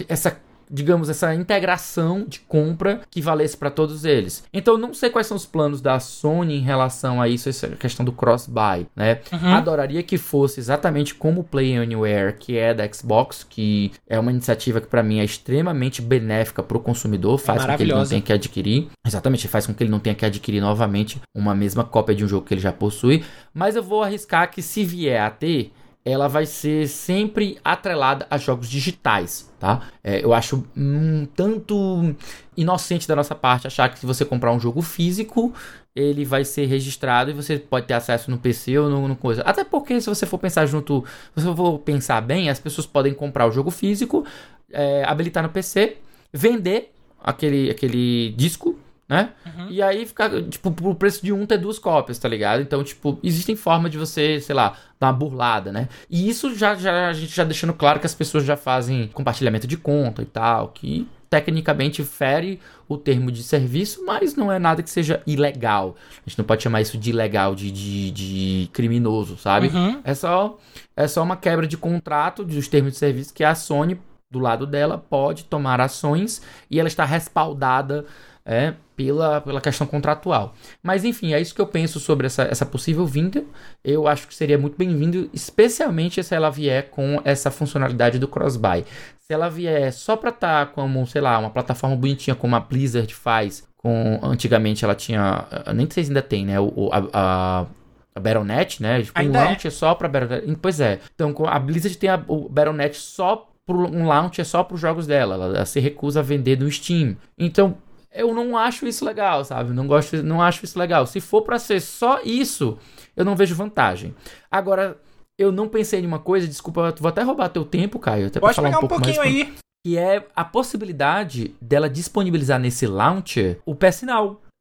[0.08, 0.36] essa
[0.70, 4.44] digamos, essa integração de compra que valesse para todos eles.
[4.52, 8.04] Então, não sei quais são os planos da Sony em relação a isso, essa questão
[8.04, 9.20] do cross-buy, né?
[9.32, 9.54] Uhum.
[9.54, 14.30] Adoraria que fosse exatamente como o Play Anywhere, que é da Xbox, que é uma
[14.30, 18.06] iniciativa que para mim é extremamente benéfica para o consumidor, faz com que ele não
[18.06, 21.82] tenha que adquirir, exatamente, faz com que ele não tenha que adquirir novamente uma mesma
[21.82, 25.20] cópia de um jogo que ele já possui, mas eu vou arriscar que se vier
[25.20, 25.72] a ter,
[26.04, 29.82] ela vai ser sempre atrelada a jogos digitais, tá?
[30.02, 32.14] É, eu acho um tanto
[32.56, 35.52] inocente da nossa parte achar que se você comprar um jogo físico,
[35.94, 39.42] ele vai ser registrado e você pode ter acesso no PC ou no, no coisa.
[39.42, 41.04] Até porque se você for pensar junto,
[41.36, 44.24] se você for pensar bem, as pessoas podem comprar o jogo físico,
[44.72, 45.98] é, habilitar no PC
[46.32, 48.78] vender aquele, aquele disco
[49.10, 49.30] né?
[49.44, 49.66] Uhum.
[49.70, 52.62] E aí ficar, tipo, por preço de um ter duas cópias, tá ligado?
[52.62, 55.88] Então, tipo, existem formas de você, sei lá, dar uma burlada, né?
[56.08, 59.66] E isso já, já a gente já deixando claro que as pessoas já fazem compartilhamento
[59.66, 64.80] de conta e tal, que tecnicamente fere o termo de serviço, mas não é nada
[64.80, 65.96] que seja ilegal.
[66.24, 69.68] A gente não pode chamar isso de ilegal, de, de, de criminoso, sabe?
[69.68, 70.00] Uhum.
[70.04, 70.56] É, só,
[70.96, 74.68] é só uma quebra de contrato dos termos de serviço que a Sony, do lado
[74.68, 78.06] dela, pode tomar ações e ela está respaldada
[78.44, 80.54] é, pela, pela questão contratual.
[80.82, 83.42] Mas enfim, é isso que eu penso sobre essa, essa possível vinda.
[83.82, 88.84] Eu acho que seria muito bem-vindo, especialmente se ela vier com essa funcionalidade do cross-buy.
[89.20, 92.60] Se ela vier só para estar tá como, sei lá, uma plataforma bonitinha como a
[92.60, 97.66] Blizzard faz, com antigamente ela tinha, nem sei se ainda tem, né, o, a, a
[98.12, 99.00] a Battle.net, né?
[99.02, 100.58] Tipo, um launch é só pra Battle.net.
[100.60, 100.98] Pois é.
[101.14, 104.80] Então, a Blizzard tem a, o Battle.net só pro, um launch é só para os
[104.80, 105.34] jogos dela.
[105.34, 107.16] Ela, ela, se recusa a vender no Steam.
[107.38, 107.76] Então,
[108.12, 109.72] eu não acho isso legal, sabe?
[109.72, 111.06] Não gosto, não acho isso legal.
[111.06, 112.78] Se for para ser só isso,
[113.16, 114.14] eu não vejo vantagem.
[114.50, 114.98] Agora,
[115.38, 118.54] eu não pensei em uma coisa, desculpa, vou até roubar teu tempo, Caio, até Pode
[118.54, 119.54] falar um, um pouquinho mais, aí.
[119.84, 124.02] Que é a possibilidade dela disponibilizar nesse launcher o PS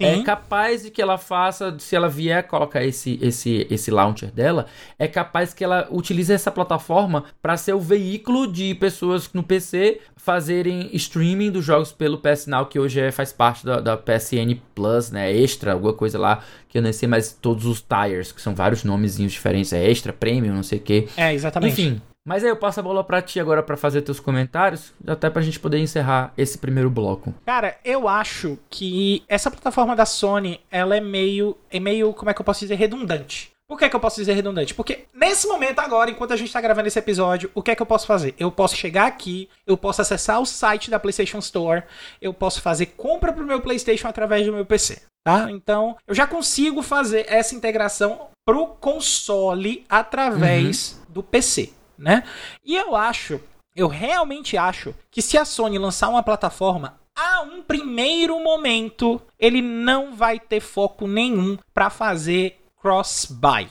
[0.01, 0.21] Now.
[0.21, 4.65] É capaz de que ela faça, se ela vier colocar esse, esse, esse launcher dela,
[4.97, 9.99] é capaz que ela utilize essa plataforma para ser o veículo de pessoas no PC
[10.15, 14.57] fazerem streaming dos jogos pelo PS Now, que hoje é, faz parte da, da PSN
[14.73, 15.35] Plus, né?
[15.35, 18.85] Extra, alguma coisa lá, que eu nem sei mais todos os tires, que são vários
[18.85, 21.09] nomezinhos diferentes, é extra, premium, não sei o que.
[21.17, 21.73] É, exatamente.
[21.73, 25.29] Enfim, mas aí eu passo a bola para ti agora para fazer teus comentários, até
[25.29, 27.33] pra gente poder encerrar esse primeiro bloco.
[27.45, 32.33] Cara, eu acho que essa plataforma da Sony, ela é meio, é meio, como é
[32.33, 33.51] que eu posso dizer, redundante.
[33.69, 34.73] Por que, é que eu posso dizer redundante?
[34.73, 37.81] Porque nesse momento agora, enquanto a gente tá gravando esse episódio, o que é que
[37.83, 38.33] eu posso fazer?
[38.39, 41.83] Eu posso chegar aqui, eu posso acessar o site da PlayStation Store,
[42.19, 45.51] eu posso fazer compra pro meu PlayStation através do meu PC, tá?
[45.51, 51.13] Então, eu já consigo fazer essa integração pro console através uhum.
[51.13, 52.23] do PC né?
[52.63, 53.39] E eu acho,
[53.75, 59.61] eu realmente acho que se a Sony lançar uma plataforma a um primeiro momento, ele
[59.61, 63.67] não vai ter foco nenhum para fazer cross-buy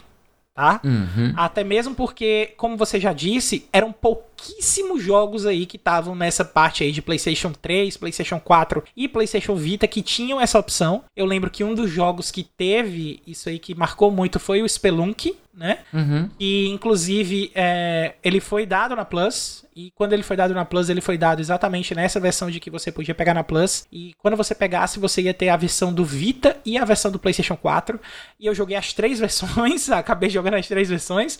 [0.58, 0.80] tá?
[0.82, 1.32] Uhum.
[1.36, 3.92] Até mesmo porque, como você já disse, eram
[4.38, 9.56] pouquíssimos jogos aí que estavam nessa parte aí de PlayStation 3, PlayStation 4 e PlayStation
[9.56, 11.04] Vita que tinham essa opção.
[11.16, 14.68] Eu lembro que um dos jogos que teve isso aí que marcou muito foi o
[14.68, 15.80] Spelunk, né?
[15.92, 16.30] Uhum.
[16.38, 20.88] E inclusive é, ele foi dado na Plus e quando ele foi dado na Plus,
[20.88, 23.86] ele foi dado exatamente nessa versão de que você podia pegar na Plus.
[23.92, 27.18] E quando você pegasse, você ia ter a versão do Vita e a versão do
[27.20, 28.00] PlayStation 4.
[28.40, 31.38] E eu joguei as três versões, acabei jogando as três versões,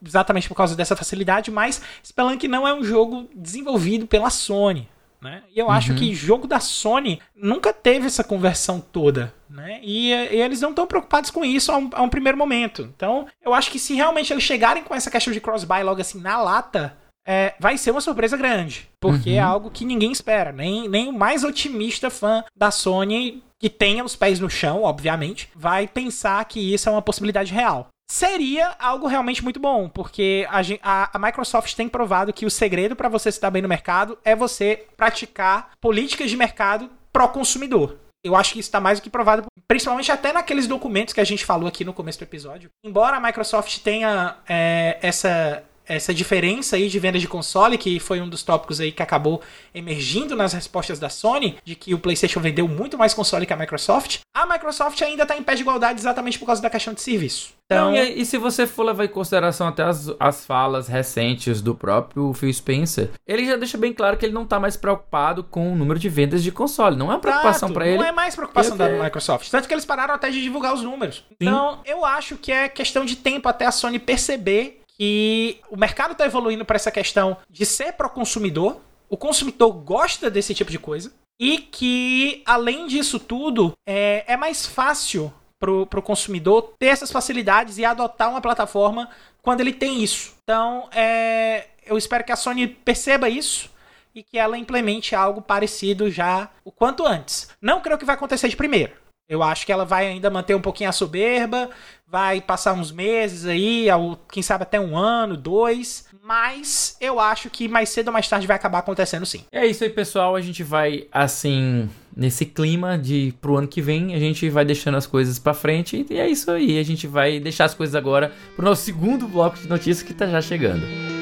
[0.00, 1.50] exatamente por causa dessa facilidade.
[1.50, 4.88] Mas Spelunk não é um jogo desenvolvido pela Sony.
[5.20, 5.42] Né?
[5.54, 5.72] E eu uhum.
[5.72, 9.34] acho que jogo da Sony nunca teve essa conversão toda.
[9.50, 9.80] Né?
[9.82, 12.90] E, e eles não estão preocupados com isso a um, a um, primeiro momento.
[12.96, 16.20] Então, eu acho que se realmente eles chegarem com essa questão de cross-buy logo assim
[16.20, 18.88] na lata, é, vai ser uma surpresa grande.
[18.98, 19.38] Porque é uhum.
[19.38, 20.50] é algo que ninguém espera.
[20.50, 25.50] Nem, nem o mais otimista fã da Sony, que tenha os pés no chão, obviamente,
[25.54, 27.88] vai pensar que isso é uma possibilidade real.
[28.10, 32.96] Seria algo realmente muito bom, porque a, a, a Microsoft tem provado que o segredo
[32.96, 37.96] para você se dar bem no mercado é você praticar políticas de mercado pró-consumidor.
[38.24, 41.24] Eu acho que isso está mais do que provado, principalmente até naqueles documentos que a
[41.24, 42.70] gente falou aqui no começo do episódio.
[42.84, 48.20] Embora a Microsoft tenha é, essa, essa diferença aí de venda de console, que foi
[48.20, 49.40] um dos tópicos aí que acabou
[49.74, 53.56] emergindo nas respostas da Sony, de que o PlayStation vendeu muito mais console que a
[53.56, 57.00] Microsoft, a Microsoft ainda está em pé de igualdade exatamente por causa da questão de
[57.00, 57.52] serviço.
[57.64, 57.90] Então...
[57.90, 61.74] Não, e, e, se você for levar em consideração até as, as falas recentes do
[61.74, 65.72] próprio Phil Spencer, ele já deixa bem claro que ele não está mais preocupado com
[65.72, 66.96] o número de vendas de console.
[66.96, 67.98] Não é uma preocupação para ele.
[67.98, 69.50] Não é mais preocupação da Microsoft.
[69.50, 71.16] Tanto que eles pararam até de divulgar os números.
[71.16, 71.36] Sim.
[71.40, 76.12] Então, eu acho que é questão de tempo até a Sony perceber que o mercado
[76.12, 78.80] está evoluindo para essa questão de ser pro consumidor.
[79.08, 81.12] O consumidor gosta desse tipo de coisa.
[81.40, 87.78] E que, além disso tudo, é, é mais fácil pro, pro consumidor ter essas facilidades
[87.78, 89.08] e adotar uma plataforma
[89.40, 90.34] quando ele tem isso.
[90.42, 93.70] Então, é, eu espero que a Sony perceba isso
[94.12, 97.48] e que ela implemente algo parecido já o quanto antes.
[97.62, 98.92] Não creio que vai acontecer de primeiro.
[99.28, 101.68] Eu acho que ela vai ainda manter um pouquinho a soberba,
[102.06, 103.86] vai passar uns meses aí,
[104.32, 106.06] quem sabe até um ano, dois.
[106.22, 109.44] Mas eu acho que mais cedo ou mais tarde vai acabar acontecendo sim.
[109.52, 110.34] É isso aí, pessoal.
[110.34, 114.96] A gente vai, assim, nesse clima de pro ano que vem, a gente vai deixando
[114.96, 116.06] as coisas para frente.
[116.08, 116.78] E é isso aí.
[116.78, 120.26] A gente vai deixar as coisas agora pro nosso segundo bloco de notícias que tá
[120.26, 121.17] já chegando.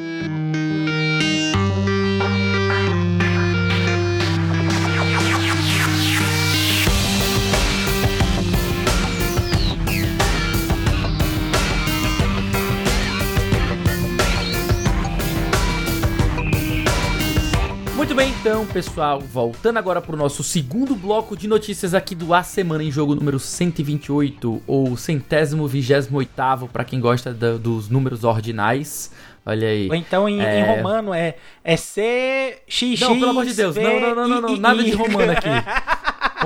[18.76, 22.90] Pessoal, voltando agora para o nosso segundo bloco de notícias aqui do A Semana em
[22.90, 29.10] Jogo número 128, ou centésimo vigésimo oitavo, para quem gosta da, dos números ordinais.
[29.46, 29.88] Olha aí.
[29.88, 30.60] Ou então em, é...
[30.60, 34.40] em romano é, é C, X, Não, pelo amor de Deus, não, não, não, não,
[34.42, 35.48] não, nada de romano aqui.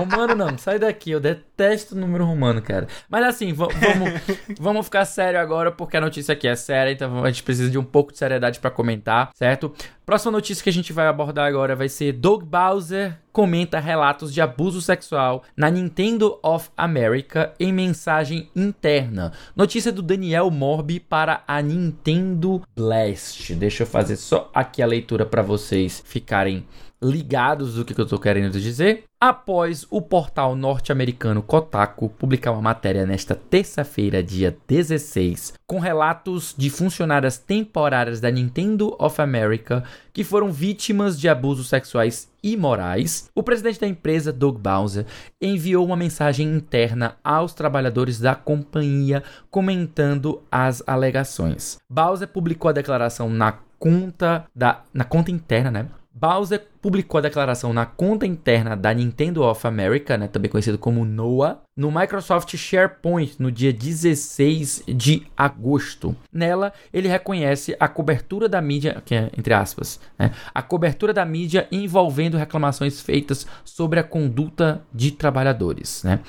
[0.05, 2.87] Romano não, sai daqui, eu detesto o número romano, cara.
[3.09, 3.75] Mas assim, vamos,
[4.59, 7.79] vamos ficar sério agora, porque a notícia aqui é séria, então a gente precisa de
[7.79, 9.73] um pouco de seriedade para comentar, certo?
[10.05, 14.41] Próxima notícia que a gente vai abordar agora vai ser Doug Bowser comenta relatos de
[14.41, 19.33] abuso sexual na Nintendo of America em mensagem interna.
[19.55, 23.55] Notícia do Daniel Morbi para a Nintendo Blast.
[23.55, 26.67] Deixa eu fazer só aqui a leitura para vocês ficarem
[27.03, 29.05] ligados do que eu estou querendo dizer.
[29.19, 36.71] Após o portal norte-americano Kotaku publicar uma matéria nesta terça-feira, dia 16, com relatos de
[36.71, 43.81] funcionárias temporárias da Nintendo of America que foram vítimas de abusos sexuais imorais, o presidente
[43.81, 45.05] da empresa, Doug Bowser,
[45.41, 51.79] enviou uma mensagem interna aos trabalhadores da companhia comentando as alegações.
[51.91, 57.72] Bowser publicou a declaração na conta da na conta interna, né, Bowser publicou a declaração
[57.72, 63.37] na conta interna da Nintendo of America, né, também conhecido como NOAA, no Microsoft SharePoint
[63.39, 66.14] no dia 16 de agosto.
[66.33, 71.24] Nela, ele reconhece a cobertura da mídia, que é entre aspas, né, a cobertura da
[71.24, 76.03] mídia envolvendo reclamações feitas sobre a conduta de trabalhadores.
[76.03, 76.20] Né.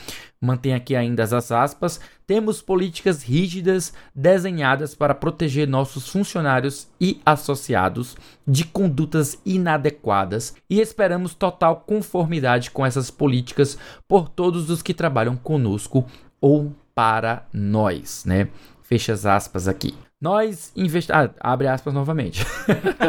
[0.44, 2.00] Mantém aqui ainda as aspas.
[2.26, 11.34] Temos políticas rígidas desenhadas para proteger nossos funcionários e associados de condutas inadequadas e esperamos
[11.34, 13.78] total conformidade com essas políticas
[14.08, 16.06] por todos os que trabalham conosco
[16.40, 18.50] ou para nós, né?
[18.82, 19.96] Fecha as aspas aqui.
[20.22, 21.34] Nós investigamos.
[21.40, 22.46] Ah, abre aspas novamente.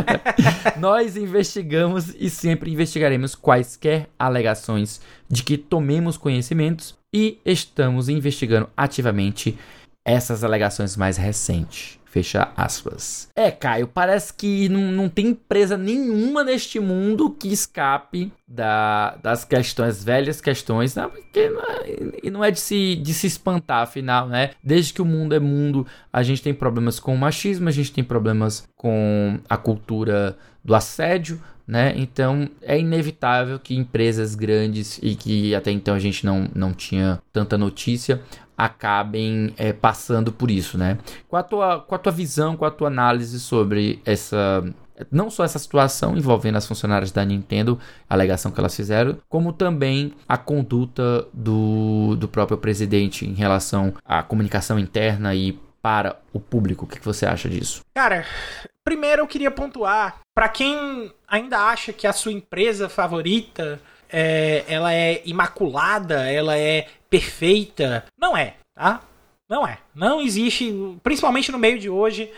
[0.81, 9.59] Nós investigamos e sempre investigaremos quaisquer alegações de que tomemos conhecimentos e estamos investigando ativamente
[10.05, 11.99] essas alegações mais recentes.
[12.13, 13.31] Fecha aspas.
[13.35, 19.47] É, Caio, parece que não, não tem empresa nenhuma neste mundo que escape da, das
[19.47, 21.09] questões, velhas questões, né?
[21.09, 24.51] Porque não é, não é de, se, de se espantar, afinal, né?
[24.63, 27.91] Desde que o mundo é mundo, a gente tem problemas com o machismo, a gente
[27.91, 31.95] tem problemas com a cultura do assédio, né?
[31.97, 37.23] Então é inevitável que empresas grandes e que até então a gente não, não tinha
[37.33, 38.21] tanta notícia
[38.65, 40.99] acabem é, passando por isso, né?
[41.29, 44.65] Qual a, tua, qual a tua visão, qual a tua análise sobre essa
[45.11, 49.53] não só essa situação envolvendo as funcionárias da Nintendo, a alegação que elas fizeram, como
[49.53, 56.39] também a conduta do, do próprio presidente em relação à comunicação interna e para o
[56.39, 56.85] público.
[56.85, 57.83] O que você acha disso?
[57.93, 58.25] Cara,
[58.85, 63.81] primeiro eu queria pontuar para quem ainda acha que a sua empresa favorita
[64.13, 68.05] é, ela é imaculada, ela é perfeita.
[68.19, 69.03] Não é, tá?
[69.49, 69.79] Não é.
[69.95, 72.31] Não existe, principalmente no meio de hoje,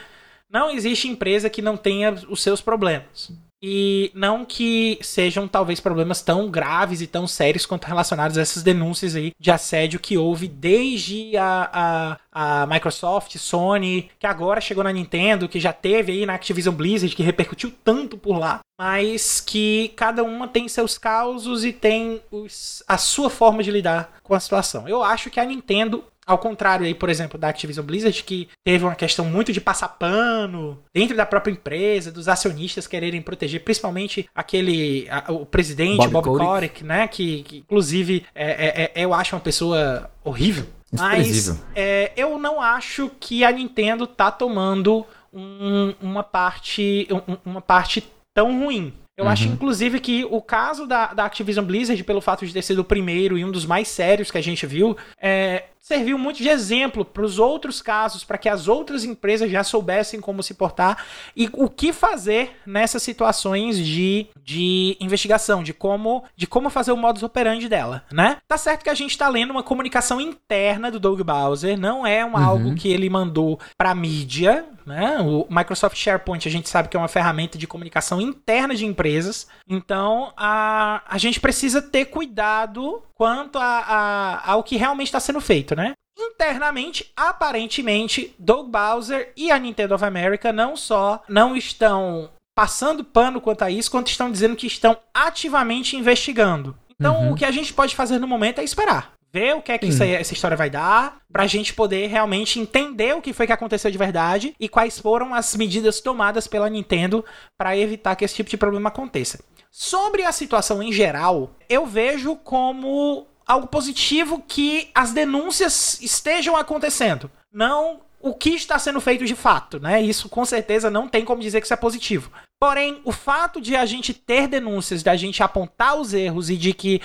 [0.50, 3.32] não existe empresa que não tenha os seus problemas.
[3.66, 8.62] E não que sejam talvez problemas tão graves e tão sérios quanto relacionados a essas
[8.62, 14.84] denúncias aí de assédio que houve desde a, a, a Microsoft, Sony, que agora chegou
[14.84, 19.40] na Nintendo, que já teve aí na Activision Blizzard, que repercutiu tanto por lá, mas
[19.40, 24.34] que cada uma tem seus causos e tem os, a sua forma de lidar com
[24.34, 24.86] a situação.
[24.86, 28.84] Eu acho que a Nintendo ao contrário aí, por exemplo, da Activision Blizzard, que teve
[28.84, 34.28] uma questão muito de passar pano dentro da própria empresa, dos acionistas quererem proteger, principalmente
[34.34, 35.06] aquele.
[35.10, 37.06] A, o presidente, Bob, Bob né?
[37.08, 40.66] Que, que inclusive é, é, é, eu acho uma pessoa horrível.
[40.92, 47.08] Mas é, eu não acho que a Nintendo tá tomando um, uma parte.
[47.10, 48.92] Um, uma parte tão ruim.
[49.16, 49.30] Eu uhum.
[49.30, 52.84] acho, inclusive, que o caso da, da Activision Blizzard, pelo fato de ter sido o
[52.84, 57.04] primeiro e um dos mais sérios que a gente viu, é, serviu muito de exemplo
[57.04, 61.04] para os outros casos, para que as outras empresas já soubessem como se portar
[61.36, 66.96] e o que fazer nessas situações de, de investigação, de como, de como fazer o
[66.96, 68.38] modus operandi dela, né?
[68.48, 72.24] Tá certo que a gente está lendo uma comunicação interna do Doug Bowser, não é
[72.24, 72.36] um, uhum.
[72.38, 75.18] algo que ele mandou para mídia, né?
[75.20, 79.46] O Microsoft SharePoint a gente sabe que é uma ferramenta de comunicação interna de empresas,
[79.68, 85.40] então a, a gente precisa ter cuidado quanto a, a, ao que realmente está sendo
[85.40, 85.94] feito, né?
[86.16, 93.40] Internamente, aparentemente, Doug Bowser e a Nintendo of America não só não estão passando pano
[93.40, 96.76] quanto a isso, quanto estão dizendo que estão ativamente investigando.
[96.88, 97.32] Então, uhum.
[97.32, 99.12] o que a gente pode fazer no momento é esperar.
[99.32, 103.16] Ver o que é que isso, essa história vai dar, pra gente poder realmente entender
[103.16, 107.24] o que foi que aconteceu de verdade e quais foram as medidas tomadas pela Nintendo
[107.58, 109.40] para evitar que esse tipo de problema aconteça.
[109.76, 117.28] Sobre a situação em geral, eu vejo como algo positivo que as denúncias estejam acontecendo.
[117.52, 120.00] Não o que está sendo feito de fato, né?
[120.00, 122.30] Isso com certeza não tem como dizer que isso é positivo.
[122.60, 126.56] Porém, o fato de a gente ter denúncias, de a gente apontar os erros e
[126.56, 127.02] de que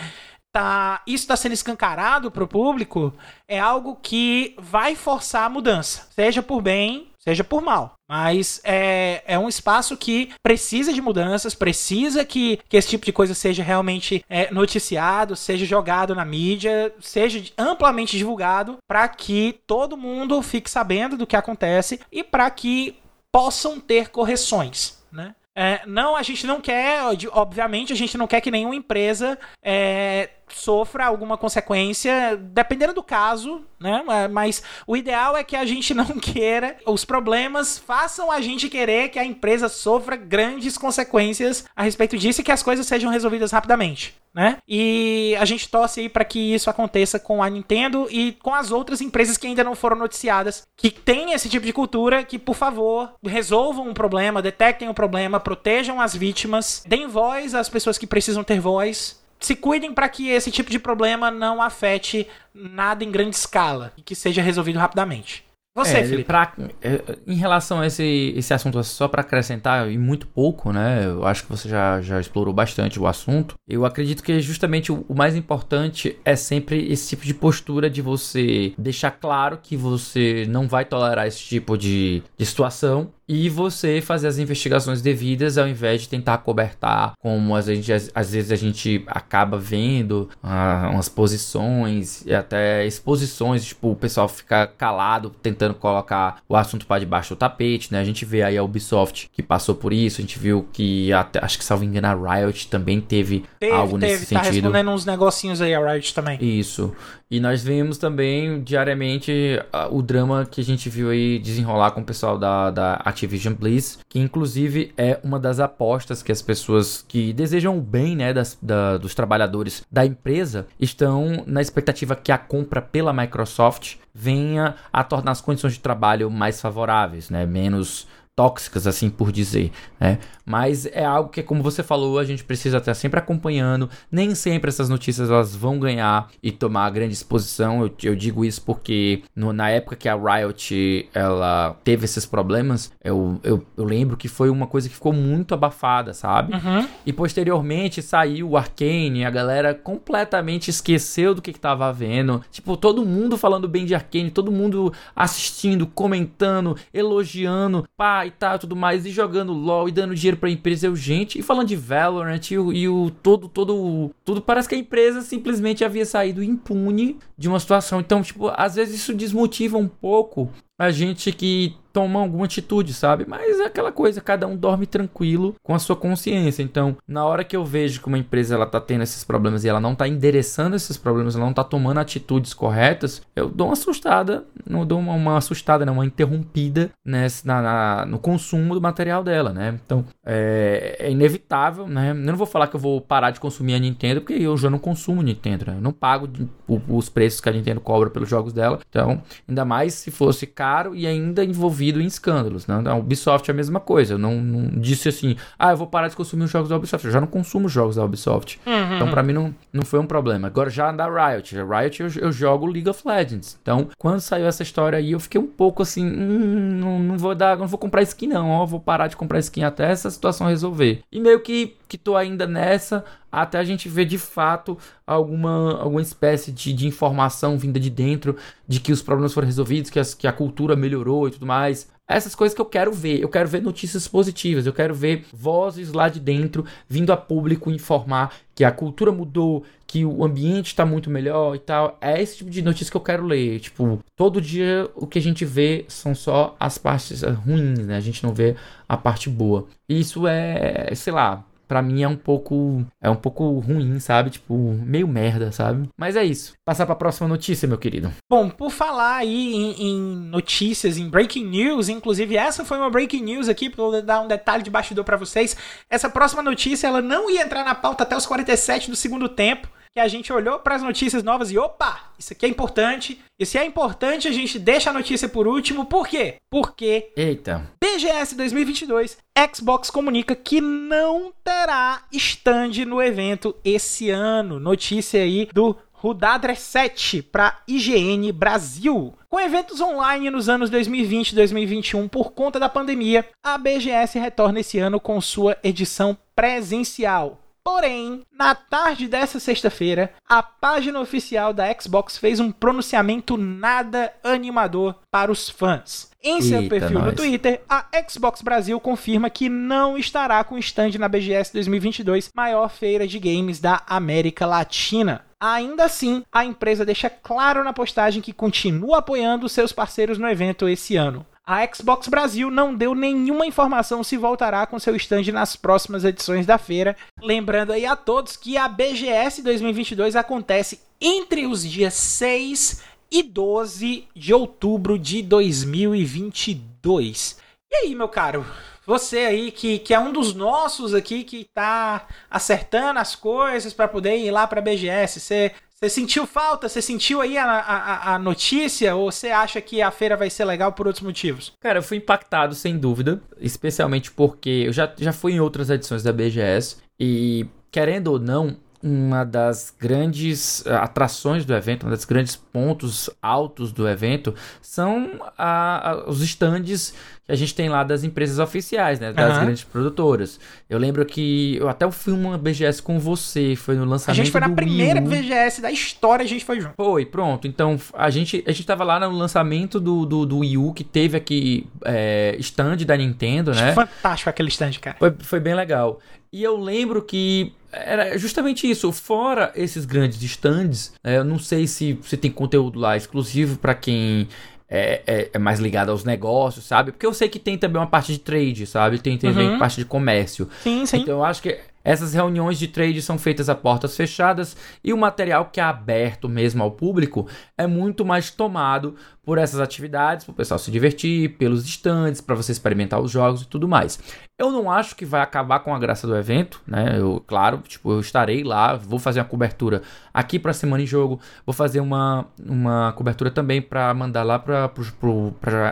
[0.53, 3.11] tá, isso está sendo escancarado para o público
[3.47, 7.93] é algo que vai forçar a mudança, seja por bem, seja por mal.
[8.07, 13.13] Mas é, é um espaço que precisa de mudanças, precisa que, que esse tipo de
[13.13, 19.97] coisa seja realmente é, noticiado, seja jogado na mídia, seja amplamente divulgado, para que todo
[19.97, 22.97] mundo fique sabendo do que acontece e para que
[23.31, 24.97] possam ter correções.
[25.11, 25.35] Né?
[25.55, 27.01] É, não, a gente não quer,
[27.31, 33.63] obviamente, a gente não quer que nenhuma empresa é, sofra alguma consequência, dependendo do caso,
[33.79, 34.03] né?
[34.29, 39.09] Mas o ideal é que a gente não queira, os problemas façam a gente querer
[39.09, 43.51] que a empresa sofra grandes consequências a respeito disso e que as coisas sejam resolvidas
[43.51, 44.15] rapidamente.
[44.31, 44.57] Né?
[44.67, 48.71] E a gente torce aí para que isso aconteça com a Nintendo e com as
[48.71, 52.55] outras empresas que ainda não foram noticiadas, que têm esse tipo de cultura, que por
[52.55, 57.69] favor resolvam o um problema, detectem o um problema, protejam as vítimas, deem voz às
[57.69, 62.27] pessoas que precisam ter voz, se cuidem para que esse tipo de problema não afete
[62.53, 65.47] nada em grande escala e que seja resolvido rapidamente.
[65.75, 66.23] Você, é, Felipe.
[66.25, 71.05] Pra, é, em relação a esse, esse assunto, só para acrescentar, e muito pouco, né?
[71.05, 73.55] Eu acho que você já, já explorou bastante o assunto.
[73.67, 78.01] Eu acredito que justamente o, o mais importante é sempre esse tipo de postura de
[78.01, 84.01] você deixar claro que você não vai tolerar esse tipo de, de situação e você
[84.01, 87.67] fazer as investigações devidas ao invés de tentar cobertar, como às,
[88.15, 94.27] às vezes a gente acaba vendo ah, umas posições e até exposições, tipo, o pessoal
[94.27, 97.99] fica calado tentando colocar o assunto para debaixo do tapete, né?
[97.99, 101.39] A gente vê aí a Ubisoft que passou por isso, a gente viu que até,
[101.43, 104.71] acho que salvo engano a Riot também teve, teve algo teve, nesse tá sentido.
[104.71, 106.39] Tá respondendo uns negocinhos aí a Riot também.
[106.41, 106.95] Isso.
[107.31, 112.01] E nós vemos também diariamente uh, o drama que a gente viu aí desenrolar com
[112.01, 117.05] o pessoal da, da Activision Bliss, que inclusive é uma das apostas que as pessoas
[117.07, 122.31] que desejam o bem né, das, da, dos trabalhadores da empresa estão na expectativa que
[122.31, 128.07] a compra pela Microsoft venha a tornar as condições de trabalho mais favoráveis, né, menos
[128.39, 129.69] tóxicas, assim por dizer,
[129.99, 130.17] né?
[130.45, 133.87] Mas é algo que, como você falou, a gente precisa estar sempre acompanhando.
[134.09, 137.83] Nem sempre essas notícias elas vão ganhar e tomar grande exposição.
[137.83, 142.91] Eu, eu digo isso porque no, na época que a Riot ela teve esses problemas,
[143.03, 146.53] eu, eu, eu, lembro que foi uma coisa que ficou muito abafada, sabe?
[146.55, 146.87] Uhum.
[147.05, 152.41] E posteriormente saiu o Arcane, a galera completamente esqueceu do que, que tava vendo.
[152.49, 158.57] Tipo, todo mundo falando bem de Arcane, todo mundo assistindo, comentando, elogiando, pá, e tal,
[158.57, 160.87] tudo mais, e jogando LOL e dando dinheiro pra empresa.
[160.87, 164.75] Eu, gente, e falando de Valorant e o, e o todo, todo, tudo parece que
[164.75, 167.99] a empresa simplesmente havia saído impune de uma situação.
[167.99, 170.49] Então, tipo, às vezes isso desmotiva um pouco
[170.79, 173.25] a gente que toma alguma atitude, sabe?
[173.27, 176.63] Mas é aquela coisa, cada um dorme tranquilo com a sua consciência.
[176.63, 179.67] Então, na hora que eu vejo que uma empresa ela tá tendo esses problemas e
[179.67, 183.73] ela não tá endereçando esses problemas, ela não tá tomando atitudes corretas, eu dou uma
[183.73, 188.81] assustada, não dou uma, uma assustada, não, uma interrompida nessa, na, na, no consumo do
[188.81, 189.77] material dela, né?
[189.85, 192.11] Então, é, é, inevitável, né?
[192.11, 194.69] Eu não vou falar que eu vou parar de consumir a Nintendo, porque eu já
[194.69, 195.77] não consumo Nintendo, né?
[195.77, 196.29] Eu não pago
[196.65, 198.79] o, os preços que a Nintendo cobra pelos jogos dela.
[198.87, 202.67] Então, ainda mais se fosse caro e ainda envolvido em escândalos.
[202.67, 202.81] Né?
[202.85, 204.13] A Ubisoft é a mesma coisa.
[204.13, 207.05] Eu não, não, disse assim, ah, eu vou parar de consumir os jogos da Ubisoft.
[207.05, 208.59] Eu já não consumo jogos da Ubisoft.
[208.65, 208.95] Uhum.
[208.95, 210.47] Então, para mim, não, não foi um problema.
[210.47, 211.57] Agora, já da Riot.
[211.57, 213.57] A Riot, eu, eu, jogo League of Legends.
[213.61, 217.33] Então, quando saiu essa história aí, eu fiquei um pouco assim, hum, não, não vou
[217.33, 218.49] dar, não vou comprar skin não.
[218.49, 221.01] Ó, vou parar de comprar skin até essa situação resolver.
[221.11, 226.01] E meio que que tô ainda nessa até a gente ver de fato alguma, alguma
[226.01, 228.35] espécie de, de informação vinda de dentro
[228.67, 231.89] de que os problemas foram resolvidos, que, as, que a cultura melhorou e tudo mais.
[232.07, 233.21] Essas coisas que eu quero ver.
[233.21, 234.65] Eu quero ver notícias positivas.
[234.65, 239.63] Eu quero ver vozes lá de dentro vindo a público informar que a cultura mudou,
[239.85, 241.99] que o ambiente está muito melhor e tal.
[242.01, 243.59] É esse tipo de notícia que eu quero ler.
[243.59, 247.97] Tipo, todo dia o que a gente vê são só as partes ruins, né?
[247.97, 248.55] A gente não vê
[248.87, 249.67] a parte boa.
[249.87, 254.31] Isso é, sei lá, para mim é um pouco é um pouco ruim, sabe?
[254.31, 255.87] Tipo, meio merda, sabe?
[255.95, 256.53] Mas é isso.
[256.65, 258.11] Passar para a próxima notícia, meu querido.
[258.27, 259.99] Bom, por falar aí em, em,
[260.29, 264.63] notícias, em breaking news, inclusive essa foi uma breaking news aqui para dar um detalhe
[264.63, 265.55] de bastidor para vocês.
[265.87, 269.69] Essa próxima notícia ela não ia entrar na pauta até os 47 do segundo tempo.
[269.93, 273.19] Que a gente olhou para as notícias novas e opa, isso aqui é importante.
[273.39, 275.85] E se é importante, a gente deixa a notícia por último.
[275.85, 276.35] Por quê?
[276.49, 277.69] Porque Eita.
[277.81, 279.17] BGS 2022,
[279.53, 284.59] Xbox comunica que não terá stand no evento esse ano.
[284.59, 289.13] Notícia aí do Rudadre 7 para IGN Brasil.
[289.27, 294.61] Com eventos online nos anos 2020 e 2021 por conta da pandemia, a BGS retorna
[294.61, 297.37] esse ano com sua edição presencial.
[297.63, 304.95] Porém, na tarde dessa sexta-feira, a página oficial da Xbox fez um pronunciamento nada animador
[305.11, 306.09] para os fãs.
[306.21, 307.15] Em seu Eita, perfil no nós.
[307.15, 313.07] Twitter, a Xbox Brasil confirma que não estará com stand na BGS 2022, maior feira
[313.07, 315.25] de games da América Latina.
[315.39, 320.67] Ainda assim, a empresa deixa claro na postagem que continua apoiando seus parceiros no evento
[320.67, 321.25] esse ano.
[321.49, 326.45] A Xbox Brasil não deu nenhuma informação se voltará com seu stand nas próximas edições
[326.45, 326.95] da feira.
[327.19, 334.07] Lembrando aí a todos que a BGS 2022 acontece entre os dias 6 e 12
[334.15, 337.39] de outubro de 2022.
[337.71, 338.45] E aí, meu caro?
[338.85, 343.87] Você aí que, que é um dos nossos aqui que tá acertando as coisas para
[343.87, 345.19] poder ir lá pra BGS.
[345.19, 346.67] Você, você sentiu falta?
[346.67, 348.93] Você sentiu aí a, a, a notícia?
[348.95, 351.53] Ou você acha que a feira vai ser legal por outros motivos?
[351.61, 356.03] Cara, eu fui impactado sem dúvida, especialmente porque eu já, já fui em outras edições
[356.03, 362.05] da BGS e, querendo ou não, uma das grandes eh, atrações do evento, um dos
[362.05, 366.93] grandes pontos altos do evento são a- a- os stands
[367.25, 369.11] que a gente tem lá das empresas oficiais, né?
[369.13, 369.43] Das Aham.
[369.45, 370.39] grandes produtoras.
[370.69, 374.31] Eu lembro que eu até fui uma BGS com você, foi no A lançamento gente
[374.31, 374.99] foi na primeira.
[375.01, 376.73] BGS da história, a gente foi junto.
[376.75, 377.47] Foi, pronto.
[377.47, 380.83] Então, a gente, a gente tava lá no lançamento do, do, do Wii U, que
[380.83, 383.73] teve aqui é, stand da Nintendo, né?
[383.73, 384.95] Fantástico aquele stand, cara.
[384.97, 385.99] Foi, foi bem legal.
[386.31, 388.91] E eu lembro que era justamente isso.
[388.91, 393.73] Fora esses grandes stands, né, eu não sei se, se tem conteúdo lá exclusivo para
[393.75, 394.27] quem
[394.71, 396.91] é, é- é mais ligado aos negócios, sabe?
[396.91, 398.99] Porque eu sei que tem também uma parte de trade, sabe?
[398.99, 399.57] Tem também Uhum.
[399.59, 400.47] parte de comércio.
[400.61, 400.97] Sim, sim.
[400.97, 404.97] Então eu acho que essas reuniões de trade são feitas a portas fechadas e o
[404.97, 407.27] material que é aberto mesmo ao público
[407.57, 412.33] é muito mais tomado por essas atividades, para o pessoal se divertir, pelos stands, para
[412.33, 413.99] você experimentar os jogos e tudo mais.
[414.39, 416.97] Eu não acho que vai acabar com a graça do evento, né?
[416.97, 421.19] Eu, claro, tipo, eu estarei lá, vou fazer uma cobertura aqui para semana em jogo,
[421.45, 424.71] vou fazer uma, uma cobertura também para mandar lá para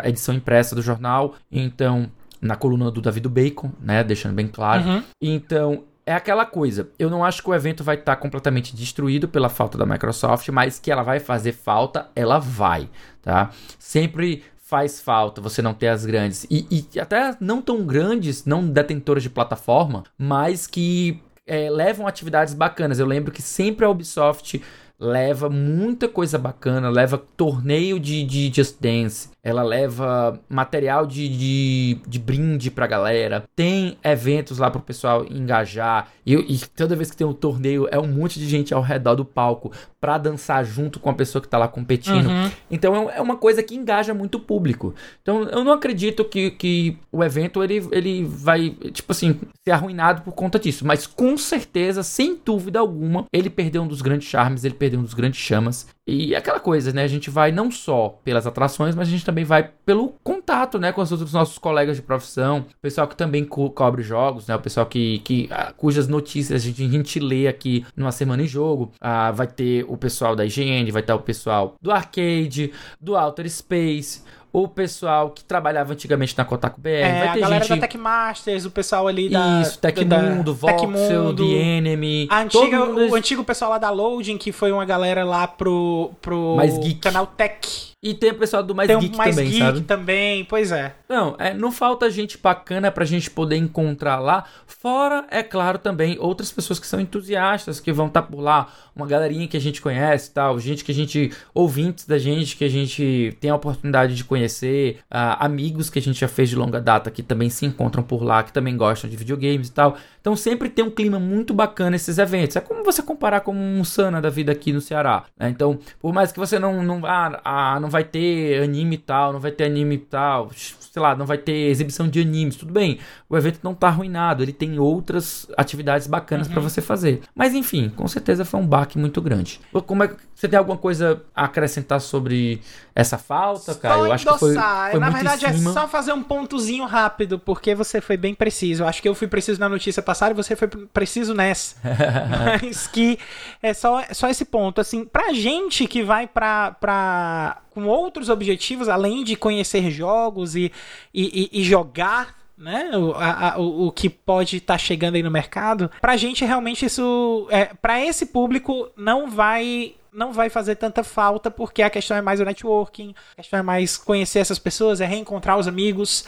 [0.03, 1.33] a edição impressa do jornal.
[1.51, 4.03] Então, na coluna do Davi do Bacon, né?
[4.03, 4.83] Deixando bem claro.
[4.83, 5.03] Uhum.
[5.21, 6.89] Então, é aquela coisa.
[6.97, 10.79] Eu não acho que o evento vai estar completamente destruído pela falta da Microsoft, mas
[10.79, 12.89] que ela vai fazer falta, ela vai,
[13.21, 13.51] tá?
[13.77, 18.65] Sempre faz falta você não ter as grandes e, e até não tão grandes, não
[18.65, 22.99] detentoras de plataforma, mas que é, levam atividades bacanas.
[22.99, 24.63] Eu lembro que sempre a Ubisoft
[24.99, 31.97] leva muita coisa bacana, leva torneio de, de Just Dance, ela leva material de, de,
[32.07, 37.17] de brinde pra galera, tem eventos lá pro pessoal engajar, e, e toda vez que
[37.17, 40.99] tem um torneio é um monte de gente ao redor do palco pra dançar junto
[40.99, 42.27] com a pessoa que tá lá competindo.
[42.27, 42.51] Uhum.
[42.69, 44.93] Então é, é uma coisa que engaja muito o público.
[45.21, 50.21] Então eu não acredito que, que o evento ele, ele vai, tipo assim, ser arruinado
[50.21, 50.85] por conta disso.
[50.85, 55.03] Mas com certeza, sem dúvida alguma, ele perdeu um dos grandes charmes, ele perdeu um
[55.03, 55.87] dos grandes chamas.
[56.07, 57.03] E é aquela coisa, né?
[57.03, 60.93] A gente vai não só pelas atrações, mas a gente também vai pelo contato, né?
[60.93, 64.55] Com os outros nossos colegas de profissão, o pessoal que também co cobre jogos, né?
[64.55, 68.41] O pessoal que, que ah, cujas notícias a gente, a gente lê aqui numa semana
[68.41, 68.93] em jogo.
[69.01, 73.49] Ah, vai ter o pessoal da IGN, vai ter o pessoal do Arcade, do Outer
[73.49, 77.79] Space, o pessoal que trabalhava antigamente na Kotaku BR, É, vai a ter galera gente...
[77.79, 79.61] da Tecmasters, o pessoal ali da.
[79.61, 81.45] Isso, da- Tecmundo, Voxel, Tecmundo.
[81.47, 82.27] The Enemy.
[82.31, 86.11] A antiga, mundo- o antigo pessoal lá da Loading, que foi uma galera lá pro,
[86.21, 86.99] pro Mais geek.
[86.99, 87.91] canal Tech.
[88.01, 89.81] E tem o pessoal do Mais Tem um Geek mais também, geek sabe?
[89.81, 90.93] também, pois é.
[91.09, 94.45] Não, é, não falta gente bacana pra gente poder encontrar lá.
[94.67, 98.67] Fora, é claro, também outras pessoas que são entusiastas, que vão estar por lá.
[98.95, 100.59] Uma galerinha que a gente conhece e tal.
[100.59, 101.31] Gente que a gente.
[101.55, 104.99] Ouvintes da gente que a gente tem a oportunidade de conhecer.
[105.09, 108.23] ah, amigos que a gente já fez de longa data que também se encontram por
[108.23, 109.97] lá, que também gostam de videogames e tal.
[110.21, 112.55] Então sempre tem um clima muito bacana esses eventos.
[112.55, 115.23] É como você comparar com um Sana da vida aqui no Ceará.
[115.39, 115.49] né?
[115.49, 119.31] Então, por mais que você não, não, ah, ah, não não vai ter anime tal,
[119.31, 122.99] não vai ter anime tal, sei lá, não vai ter exibição de animes, tudo bem.
[123.29, 126.53] O evento não tá arruinado, ele tem outras atividades bacanas uhum.
[126.53, 127.21] para você fazer.
[127.33, 129.61] Mas enfim, com certeza foi um baque muito grande.
[129.85, 132.61] Como é você tem alguma coisa a acrescentar sobre
[132.93, 133.95] essa falta, cara?
[133.95, 137.73] Só eu acho que foi, foi Na verdade é só fazer um pontozinho rápido, porque
[137.73, 138.83] você foi bem preciso.
[138.83, 141.75] Eu acho que eu fui preciso na notícia passada e você foi preciso nessa.
[142.61, 143.17] Mas que
[143.63, 148.89] é só, só esse ponto assim, pra gente que vai pra, pra com outros objetivos
[148.89, 150.71] além de conhecer jogos e,
[151.13, 152.89] e, e jogar né?
[152.97, 155.91] O, a, a, o, o, que pode estar tá chegando aí no mercado.
[156.01, 157.47] Pra gente, realmente, isso.
[157.51, 159.93] É, pra esse público, não vai.
[160.11, 163.61] Não vai fazer tanta falta, porque a questão é mais o networking, a questão é
[163.61, 166.25] mais conhecer essas pessoas, é reencontrar os amigos,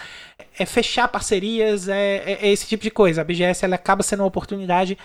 [0.59, 3.21] é fechar parcerias, é, é, é esse tipo de coisa.
[3.21, 4.95] A BGS ela acaba sendo uma oportunidade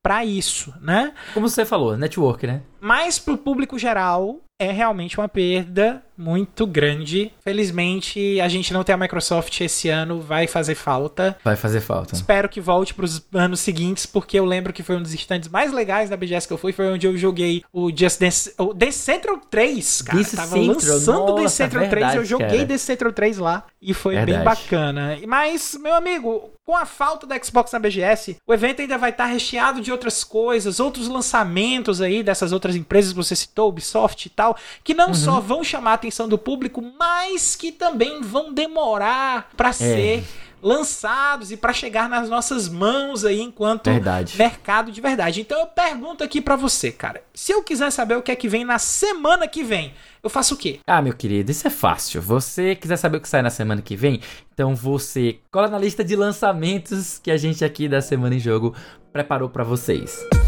[0.00, 1.12] para isso, né?
[1.34, 2.62] Como você falou, network, né?
[2.80, 7.32] Mas pro público geral, é realmente uma perda muito grande.
[7.42, 11.36] Felizmente, a gente não tem a Microsoft esse ano, vai fazer falta.
[11.44, 12.14] Vai fazer falta.
[12.14, 15.48] Espero que volte para os anos seguintes, porque eu lembro que foi um dos instantes
[15.48, 18.74] mais legais da BGS que eu fui, foi onde eu joguei o Just Dance, o
[18.74, 20.18] Dance Central 3, cara.
[20.18, 22.66] Dance Tava Central, lançando o Dance Central verdade, 3, eu joguei cara.
[22.66, 24.38] Dance Central 3 lá e foi verdade.
[24.38, 25.18] bem bacana.
[25.26, 29.26] Mas, meu amigo, com a falta da Xbox na BGS, o evento ainda vai estar
[29.26, 34.30] recheado de outras coisas, outros lançamentos aí dessas outras empresas que você citou, Ubisoft e
[34.30, 35.14] tal que não uhum.
[35.14, 39.72] só vão chamar a atenção do público, mas que também vão demorar para é.
[39.72, 40.24] ser
[40.60, 44.36] lançados e para chegar nas nossas mãos aí enquanto verdade.
[44.36, 45.40] mercado de verdade.
[45.40, 48.48] Então eu pergunto aqui para você, cara, se eu quiser saber o que é que
[48.48, 50.80] vem na semana que vem, eu faço o quê?
[50.84, 52.20] Ah, meu querido, isso é fácil.
[52.22, 54.20] Você quiser saber o que sai na semana que vem,
[54.52, 58.74] então você cola na lista de lançamentos que a gente aqui da Semana em Jogo
[59.12, 60.18] preparou para vocês.
[60.32, 60.47] Música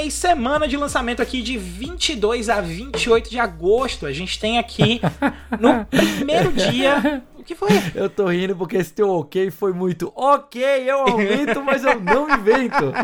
[0.00, 4.06] Ok, semana de lançamento aqui de 22 a 28 de agosto.
[4.06, 4.98] A gente tem aqui
[5.58, 5.84] no
[6.16, 7.22] primeiro dia.
[7.36, 7.68] O que foi?
[7.94, 12.30] Eu tô rindo porque esse teu ok foi muito ok, eu aumento, mas eu não
[12.30, 12.94] invento.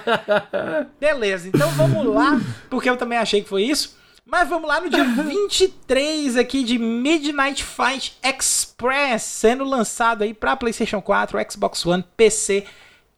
[1.00, 3.98] Beleza, então vamos lá, porque eu também achei que foi isso.
[4.26, 10.54] Mas vamos lá no dia 23 aqui de Midnight Fight Express, sendo lançado aí para
[10.54, 12.66] PlayStation 4, Xbox One, PC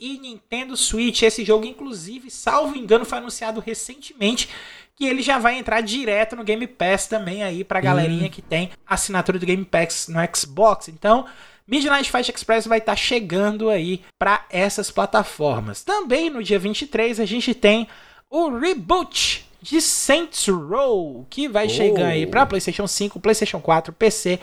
[0.02, 1.22] e Nintendo Switch.
[1.22, 4.48] Esse jogo, inclusive, salvo engano, foi anunciado recentemente
[4.96, 8.30] que ele já vai entrar direto no Game Pass também aí pra galerinha hum.
[8.30, 10.88] que tem assinatura do Game Pass no Xbox.
[10.88, 11.24] Então,
[11.66, 15.84] Midnight Fight Express vai estar tá chegando aí para essas plataformas.
[15.84, 17.86] Também no dia 23 a gente tem
[18.28, 21.70] o reboot de Saints Row, que vai oh.
[21.70, 24.40] chegar aí para PlayStation 5, PlayStation 4, PC,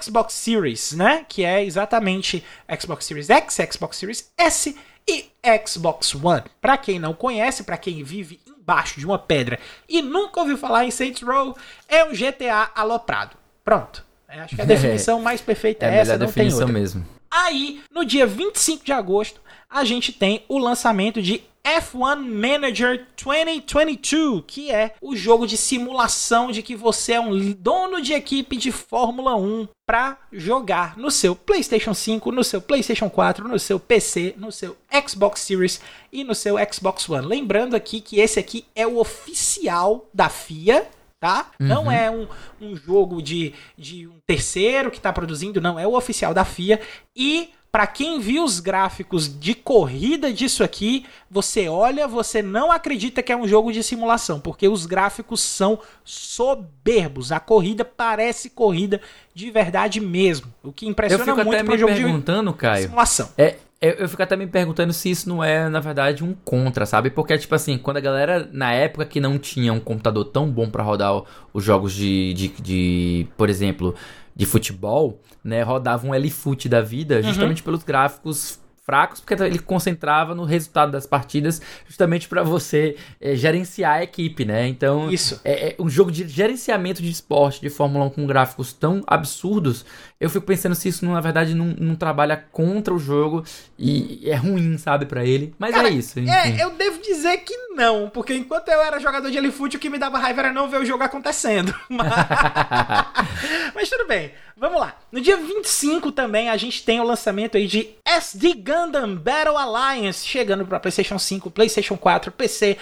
[0.00, 1.24] Xbox Series, né?
[1.28, 2.44] Que é exatamente
[2.80, 4.76] Xbox Series X, Xbox Series S
[5.08, 5.26] e
[5.66, 6.42] Xbox One.
[6.60, 10.84] Para quem não conhece, para quem vive embaixo de uma pedra e nunca ouviu falar
[10.84, 11.56] em Saints Row,
[11.88, 13.36] é um GTA aloprado.
[13.64, 14.04] Pronto.
[14.28, 16.66] Acho que a definição mais perfeita é, é essa, não tem outra.
[16.66, 17.06] mesmo.
[17.30, 24.44] Aí, no dia 25 de agosto, a gente tem o lançamento de F1 Manager 2022,
[24.46, 28.70] que é o jogo de simulação de que você é um dono de equipe de
[28.70, 34.34] Fórmula 1 para jogar no seu PlayStation 5, no seu PlayStation 4, no seu PC,
[34.36, 34.76] no seu
[35.08, 35.80] Xbox Series
[36.12, 37.26] e no seu Xbox One.
[37.26, 40.88] Lembrando aqui que esse aqui é o oficial da FIA,
[41.18, 41.50] tá?
[41.58, 41.66] Uhum.
[41.66, 42.28] Não é um,
[42.60, 46.80] um jogo de, de um terceiro que está produzindo, não, é o oficial da FIA
[47.14, 53.22] e para quem viu os gráficos de corrida disso aqui, você olha, você não acredita
[53.22, 57.32] que é um jogo de simulação, porque os gráficos são soberbos.
[57.32, 58.98] A corrida parece corrida
[59.34, 63.28] de verdade mesmo, o que impressiona muito para um jogo perguntando, de Caio, simulação.
[63.36, 66.86] É, eu, eu fico até me perguntando se isso não é, na verdade, um contra,
[66.86, 67.10] sabe?
[67.10, 70.70] Porque, tipo assim, quando a galera, na época que não tinha um computador tão bom
[70.70, 71.22] para rodar
[71.52, 73.94] os jogos de, de, de, por exemplo,
[74.36, 77.22] de futebol, né, rodava um L-Foot da vida, uhum.
[77.22, 77.64] justamente uhum.
[77.64, 83.96] pelos gráficos fracos, porque ele concentrava no resultado das partidas, justamente para você é, gerenciar
[83.96, 84.68] a equipe, né?
[84.68, 85.40] Então, Isso.
[85.44, 89.84] É, é, um jogo de gerenciamento de esporte de Fórmula 1 com gráficos tão absurdos.
[90.20, 93.44] Eu fico pensando se isso, na verdade, não, não trabalha contra o jogo
[93.78, 95.52] e é ruim, sabe, para ele.
[95.58, 96.20] Mas Cara, é isso.
[96.20, 96.30] Enfim.
[96.30, 99.90] É, eu devo dizer que não, porque enquanto eu era jogador de Elefute, o que
[99.90, 101.74] me dava raiva era não ver o jogo acontecendo.
[101.90, 102.08] Mas,
[103.74, 104.98] Mas tudo bem, vamos lá.
[105.12, 110.26] No dia 25 também a gente tem o lançamento aí de SD Gundam Battle Alliance,
[110.26, 112.78] chegando para PlayStation 5, PlayStation 4, PC,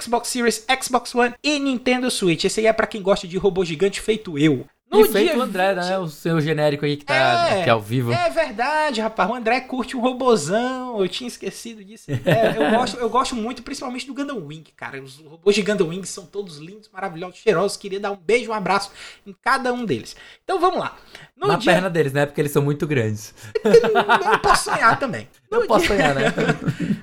[0.00, 2.44] Xbox Series, Xbox One e Nintendo Switch.
[2.44, 4.66] Esse aí é para quem gosta de robô gigante feito eu.
[4.90, 5.84] No e feito o André, 20...
[5.84, 5.98] né?
[5.98, 8.10] O seu genérico aí que tá é, aqui ao vivo.
[8.10, 9.28] É verdade, rapaz.
[9.28, 10.98] O André curte um robozão.
[10.98, 12.10] Eu tinha esquecido disso.
[12.10, 15.02] É, eu, gosto, eu gosto muito, principalmente do Gundam Wing, cara.
[15.02, 17.76] Os robôs de Gundam Wing são todos lindos, maravilhosos, cheirosos.
[17.76, 18.90] Queria dar um beijo, um abraço
[19.26, 20.16] em cada um deles.
[20.42, 20.96] Então vamos lá.
[21.36, 21.72] No Na dia...
[21.72, 22.24] perna deles, né?
[22.24, 23.34] Porque eles são muito grandes.
[23.62, 25.28] eu posso sonhar também.
[25.50, 25.68] No não dia...
[25.68, 26.24] posso sonhar, né?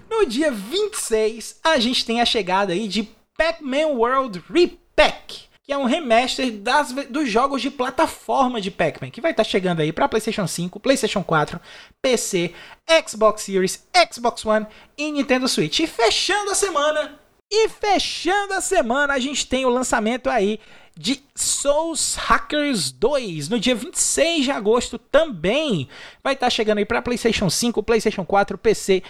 [0.07, 5.77] no dia 26, a gente tem a chegada aí de Pac-Man World Repack que é
[5.77, 9.91] um remaster das, dos jogos de plataforma de Pac-Man, que vai estar tá chegando aí
[9.91, 11.59] para PlayStation 5, PlayStation 4,
[12.01, 12.53] PC,
[13.07, 15.79] Xbox Series, Xbox One e Nintendo Switch.
[15.79, 17.19] E fechando a semana,
[17.51, 20.59] e fechando a semana, a gente tem o lançamento aí
[20.97, 25.89] de Souls Hackers 2 no dia 26 de agosto também.
[26.23, 29.03] Vai estar tá chegando aí para PlayStation 5, PlayStation 4, PC,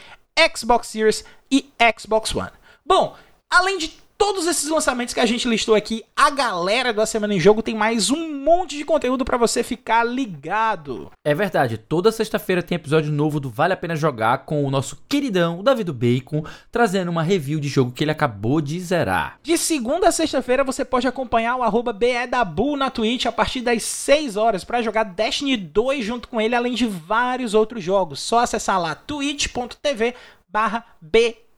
[0.56, 2.52] Xbox Series e Xbox One.
[2.86, 3.16] Bom,
[3.50, 7.40] além de todos esses lançamentos que a gente listou aqui, a galera da Semana em
[7.40, 11.12] Jogo tem mais um monte de conteúdo para você ficar ligado.
[11.24, 14.98] É verdade, toda sexta-feira tem episódio novo do Vale a Pena Jogar com o nosso
[15.08, 19.40] queridão Davi do Bacon, trazendo uma review de jogo que ele acabou de zerar.
[19.44, 23.84] De segunda a sexta-feira você pode acompanhar o arroba BEDabu na Twitch a partir das
[23.84, 28.20] 6 horas para jogar Destiny 2 junto com ele, além de vários outros jogos.
[28.20, 30.16] Só acessar lá twitch.tv
[30.48, 30.86] barra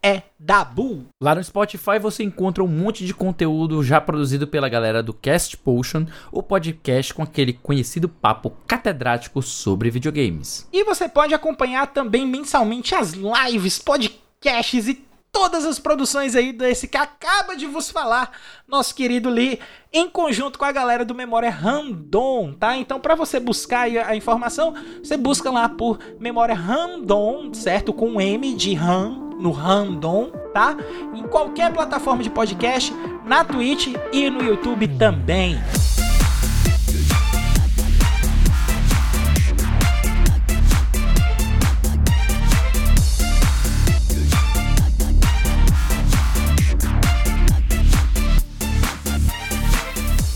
[0.02, 1.06] é Dabu.
[1.22, 5.58] Lá no Spotify você encontra um monte de conteúdo já produzido pela galera do Cast
[5.58, 10.68] Potion, o podcast com aquele conhecido papo catedrático sobre videogames.
[10.72, 16.88] E você pode acompanhar também mensalmente as lives, podcasts e todas as produções aí desse
[16.88, 18.32] que acaba de vos falar,
[18.68, 19.60] nosso querido Lee,
[19.94, 22.76] em conjunto com a galera do Memória Random, tá?
[22.76, 24.74] Então, para você buscar a informação,
[25.04, 27.94] você busca lá por Memória Random, certo?
[27.94, 30.76] Com um M de RAM no Random, tá?
[31.14, 32.94] Em qualquer plataforma de podcast,
[33.26, 35.60] na Twitch e no YouTube também.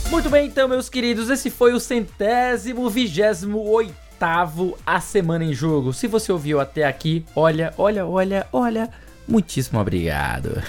[0.10, 4.11] Muito bem, então, meus queridos, esse foi o centésimo vigésimo oitavo
[4.86, 5.93] A Semana em Jogo.
[5.93, 8.89] Se você ouviu até aqui, olha, olha, olha, olha.
[9.28, 10.61] Muitíssimo obrigado.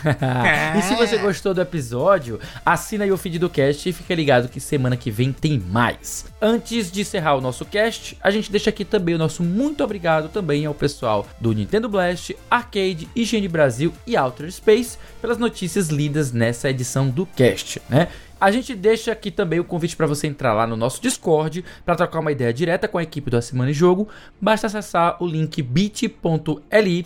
[0.44, 0.76] É.
[0.78, 4.48] e se você gostou do episódio, assina aí o feed do cast e fica ligado
[4.48, 6.26] que semana que vem tem mais.
[6.40, 10.28] Antes de encerrar o nosso cast, a gente deixa aqui também o nosso muito obrigado
[10.28, 16.30] também ao pessoal do Nintendo Blast, Arcade, IGN Brasil e Outer Space pelas notícias lidas
[16.30, 18.08] nessa edição do cast, né?
[18.42, 21.94] A gente deixa aqui também o convite para você entrar lá no nosso Discord para
[21.94, 24.08] trocar uma ideia direta com a equipe do A Semana em Jogo.
[24.40, 27.04] Basta acessar o link bit.ly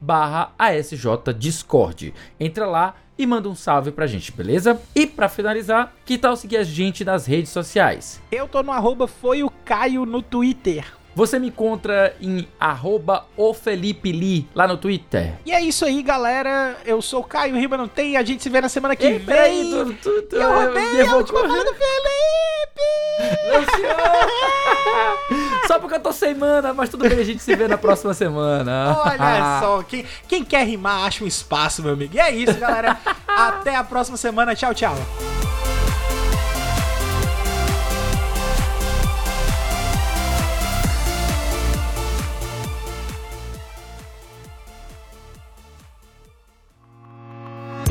[0.00, 2.14] barra ASJ Discord.
[2.40, 4.80] Entra lá e manda um salve pra gente, beleza?
[4.94, 8.18] E para finalizar, que tal seguir a gente nas redes sociais?
[8.32, 10.86] Eu tô no arroba foi o Caio no Twitter.
[11.14, 13.26] Você me encontra em arroba
[14.04, 15.34] Lee, lá no Twitter.
[15.44, 16.76] E é isso aí, galera.
[16.86, 18.16] Eu sou o Caio Riba, não tem.
[18.16, 19.26] A gente se vê na semana que Ei, vem.
[19.26, 22.32] Peraí, tu, tu, tu, eu roubei eu a última fala do Felipe!
[23.48, 23.92] Não, senhor!
[25.68, 28.14] só porque eu tô sem mana, mas tudo bem, a gente se vê na próxima
[28.14, 28.96] semana.
[29.04, 32.14] Olha só, quem, quem quer rimar, acha um espaço, meu amigo.
[32.14, 32.98] E é isso, galera.
[33.28, 34.54] Até a próxima semana.
[34.54, 34.94] Tchau, tchau.